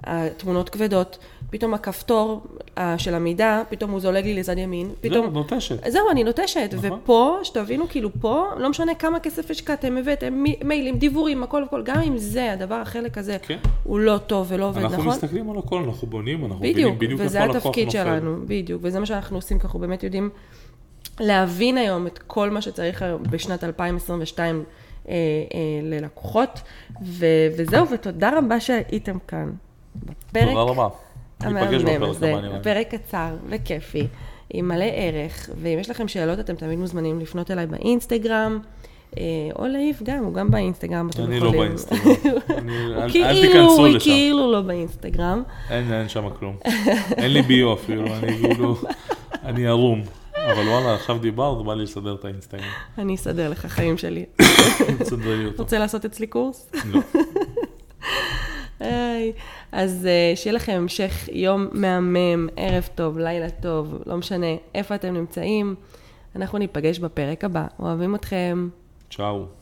התמונות 0.03 0.69
כבדות, 0.69 1.17
פתאום 1.49 1.73
הכפתור 1.73 2.43
אה, 2.77 2.97
של 2.97 3.15
המידע, 3.15 3.61
פתאום 3.69 3.91
הוא 3.91 3.99
זולג 3.99 4.25
לי 4.25 4.33
לצד 4.33 4.57
ימין, 4.57 4.87
זהו, 4.87 4.95
פתאום... 5.01 5.25
נוטשת. 5.33 5.91
זהו, 5.91 6.09
אני 6.11 6.23
נוטשת, 6.23 6.69
נכון. 6.73 6.91
ופה, 7.03 7.37
שתבינו, 7.43 7.87
כאילו 7.89 8.09
פה, 8.21 8.45
לא 8.57 8.69
משנה 8.69 8.95
כמה 8.95 9.19
כסף 9.19 9.51
השקעתם, 9.51 9.97
הבאתם 9.97 10.33
מי- 10.33 10.59
מיילים, 10.63 10.97
דיבורים, 10.97 11.43
הכל 11.43 11.63
הכל, 11.63 11.81
גם 11.83 12.01
אם 12.01 12.17
זה, 12.17 12.53
הדבר, 12.53 12.75
החלק 12.75 13.17
הזה, 13.17 13.37
כן. 13.41 13.57
הוא 13.83 13.99
לא 13.99 14.17
טוב 14.17 14.47
ולא 14.49 14.65
עובד, 14.65 14.81
אנחנו 14.81 14.97
נכון? 14.97 15.07
מסתכלים 15.07 15.49
על 15.49 15.57
הכל, 15.57 15.83
אנחנו 15.83 16.07
בונים, 16.07 16.45
אנחנו 16.45 16.59
בדיוק, 16.59 16.95
מבינים 16.95 16.97
בדיוק 17.15 17.21
וזה 17.29 17.37
איפה 17.41 17.53
הלקוח 17.53 17.65
התפקיד 17.65 17.85
נופל. 17.85 17.97
שלנו, 17.97 18.37
בדיוק, 18.47 18.81
וזה 18.85 18.99
מה 18.99 19.05
שאנחנו 19.05 19.37
עושים, 19.37 19.59
כי 19.59 19.63
אנחנו 19.65 19.79
באמת 19.79 20.03
יודעים 20.03 20.29
להבין 21.19 21.77
היום 21.77 22.07
את 22.07 22.19
כל 22.27 22.49
מה 22.49 22.61
שצריך 22.61 23.01
היום 23.01 23.23
בשנת 23.23 23.63
2022 23.63 24.63
אה, 25.09 25.13
אה, 25.13 25.17
ללקוחות, 25.83 26.61
ו- 27.05 27.25
וזהו, 27.57 27.89
ותודה 27.89 28.37
רבה 28.37 28.59
שהייתם 28.59 29.17
כאן 29.27 29.51
בפרק 30.03 30.47
תודה 30.49 30.61
רבה. 30.61 30.87
ניפגש 31.45 31.81
בפרק 31.83 32.15
הבא 32.17 32.27
לי. 32.41 32.63
פרק 32.63 32.95
קצר 32.95 33.35
וכיפי, 33.49 34.07
עם 34.53 34.67
מלא 34.67 34.85
ערך, 34.93 35.49
ואם 35.61 35.77
יש 35.79 35.89
לכם 35.89 36.07
שאלות, 36.07 36.39
אתם 36.39 36.55
תמיד 36.55 36.79
מוזמנים 36.79 37.19
לפנות 37.19 37.51
אליי 37.51 37.67
באינסטגרם. 37.67 38.59
אה, 39.17 39.23
או 39.59 39.67
לאיב 39.67 39.99
גם, 40.03 40.23
הוא 40.23 40.33
גם 40.33 40.51
באינסטגרם, 40.51 41.09
אני 41.19 41.39
לא. 41.39 41.51
באינסטגרם. 41.51 42.13
אני- 42.57 42.85
הוא 42.93 43.09
כאילו, 43.11 43.71
הוא. 43.77 43.87
כאילו 43.99 44.51
לא 44.51 44.61
באינסטגרם. 44.61 45.43
אין, 45.69 45.93
אין 45.93 46.09
שם 46.09 46.29
כלום. 46.39 46.55
אין 47.17 47.33
לי 47.33 47.41
ביו 47.41 47.73
אפילו, 47.73 48.05
אני 48.07 48.37
כאילו, 48.37 48.75
אני 49.43 49.67
ערום. 49.67 50.01
אבל 50.53 50.67
וואלה, 50.67 50.93
עכשיו 50.95 51.17
דיברת, 51.19 51.65
בא 51.65 51.73
לי 51.73 51.83
לסדר 51.83 52.15
את 52.15 52.25
האינסטגרם. 52.25 52.63
אני 52.97 53.15
אסדר 53.15 53.49
לך 53.49 53.65
חיים 53.65 53.97
שלי. 53.97 54.25
תסדרי 54.99 55.45
אותו. 55.45 55.63
רוצה 55.63 55.79
לעשות 55.79 56.05
אצלי 56.05 56.27
קורס? 56.27 56.71
לא. 56.85 56.99
היי. 58.79 59.33
אז 59.71 60.05
אה, 60.05 60.35
שיהיה 60.35 60.55
לכם 60.55 60.71
המשך 60.71 61.29
יום 61.31 61.67
מהמם, 61.71 62.47
ערב 62.55 62.89
טוב, 62.95 63.17
לילה 63.17 63.49
טוב, 63.49 64.01
לא 64.05 64.17
משנה 64.17 64.55
איפה 64.75 64.95
אתם 64.95 65.13
נמצאים. 65.13 65.75
אנחנו 66.35 66.57
ניפגש 66.57 66.99
בפרק 66.99 67.43
הבא. 67.43 67.65
אוהבים 67.79 68.15
אתכם. 68.15 68.69
צ'או. 69.09 69.56